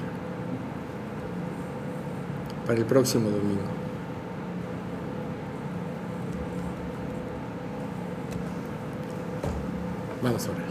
[2.66, 3.62] para el próximo domingo.
[10.22, 10.68] Vamos a orar.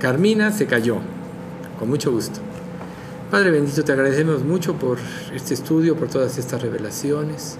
[0.00, 0.98] Carmina se cayó.
[1.78, 2.40] Con mucho gusto.
[3.34, 4.96] Padre bendito, te agradecemos mucho por
[5.34, 7.58] este estudio, por todas estas revelaciones.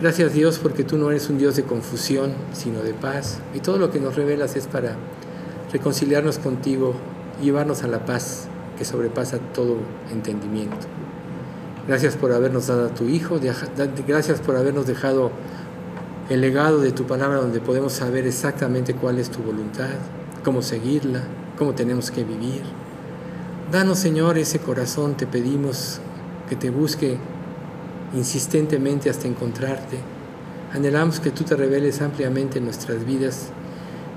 [0.00, 3.38] Gracias Dios porque tú no eres un Dios de confusión, sino de paz.
[3.54, 4.96] Y todo lo que nos revelas es para
[5.72, 6.94] reconciliarnos contigo
[7.40, 9.76] llevarnos a la paz que sobrepasa todo
[10.10, 10.88] entendimiento.
[11.86, 13.38] Gracias por habernos dado a tu Hijo,
[14.04, 15.30] gracias por habernos dejado
[16.28, 19.94] el legado de tu palabra donde podemos saber exactamente cuál es tu voluntad,
[20.44, 21.22] cómo seguirla,
[21.56, 22.87] cómo tenemos que vivir.
[23.70, 26.00] Danos, Señor, ese corazón, te pedimos
[26.48, 27.18] que te busque
[28.14, 29.98] insistentemente hasta encontrarte.
[30.72, 33.50] Anhelamos que tú te reveles ampliamente en nuestras vidas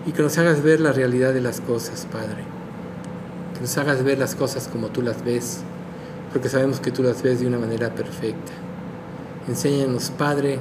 [0.05, 2.45] y que nos hagas ver la realidad de las cosas, Padre.
[3.53, 5.59] Que nos hagas ver las cosas como tú las ves,
[6.31, 8.53] porque sabemos que tú las ves de una manera perfecta.
[9.49, 10.59] Enséñanos, Padre,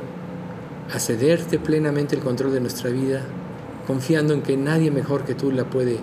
[0.93, 3.23] a cederte plenamente el control de nuestra vida,
[3.87, 6.01] confiando en que nadie mejor que tú la puede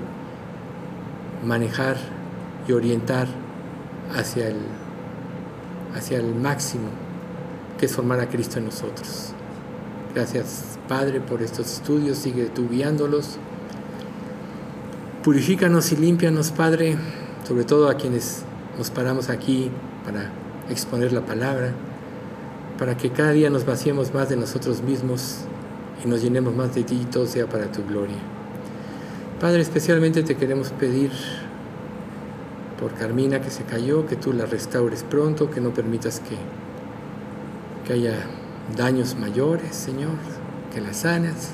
[1.46, 1.98] manejar
[2.68, 3.28] y orientar
[4.16, 4.58] hacia el,
[5.96, 6.90] hacia el máximo
[7.78, 9.34] que es formar a Cristo en nosotros.
[10.14, 13.38] Gracias Padre por estos estudios, sigue tú guiándolos.
[15.24, 16.98] Purifícanos y límpianos Padre,
[17.48, 18.44] sobre todo a quienes
[18.78, 19.70] nos paramos aquí
[20.06, 20.32] para
[20.70, 21.74] exponer la palabra,
[22.78, 25.40] para que cada día nos vaciemos más de nosotros mismos
[26.04, 28.18] y nos llenemos más de ti y todo sea para tu gloria.
[29.40, 31.12] Padre, especialmente te queremos pedir
[32.80, 36.38] por Carmina que se cayó, que tú la restaures pronto, que no permitas que,
[37.86, 38.16] que haya
[38.76, 40.16] daños mayores, Señor,
[40.74, 41.52] que la sanas.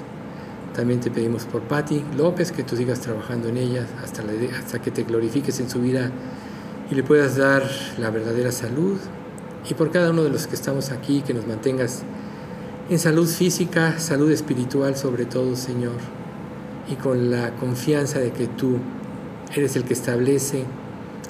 [0.75, 4.23] También te pedimos por Patti López que tú sigas trabajando en ella hasta,
[4.59, 6.11] hasta que te glorifiques en su vida
[6.89, 7.63] y le puedas dar
[7.99, 8.97] la verdadera salud.
[9.69, 12.03] Y por cada uno de los que estamos aquí, que nos mantengas
[12.89, 15.95] en salud física, salud espiritual sobre todo, Señor,
[16.89, 18.77] y con la confianza de que tú
[19.55, 20.65] eres el que establece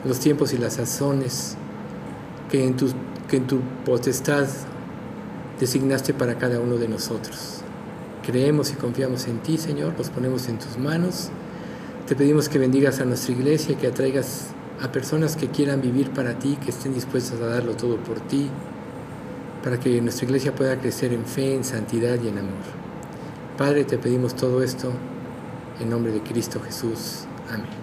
[0.05, 1.55] los tiempos y las sazones
[2.51, 2.87] que en tu,
[3.27, 4.47] que en tu potestad
[5.59, 7.61] designaste para cada uno de nosotros.
[8.25, 11.29] Creemos y confiamos en ti, Señor, los ponemos en tus manos.
[12.07, 14.47] Te pedimos que bendigas a nuestra iglesia, que atraigas
[14.81, 18.49] a personas que quieran vivir para ti, que estén dispuestas a darlo todo por ti,
[19.63, 22.83] para que nuestra iglesia pueda crecer en fe, en santidad y en amor.
[23.57, 24.91] Padre, te pedimos todo esto
[25.79, 27.25] en nombre de Cristo Jesús.
[27.49, 27.82] Amén.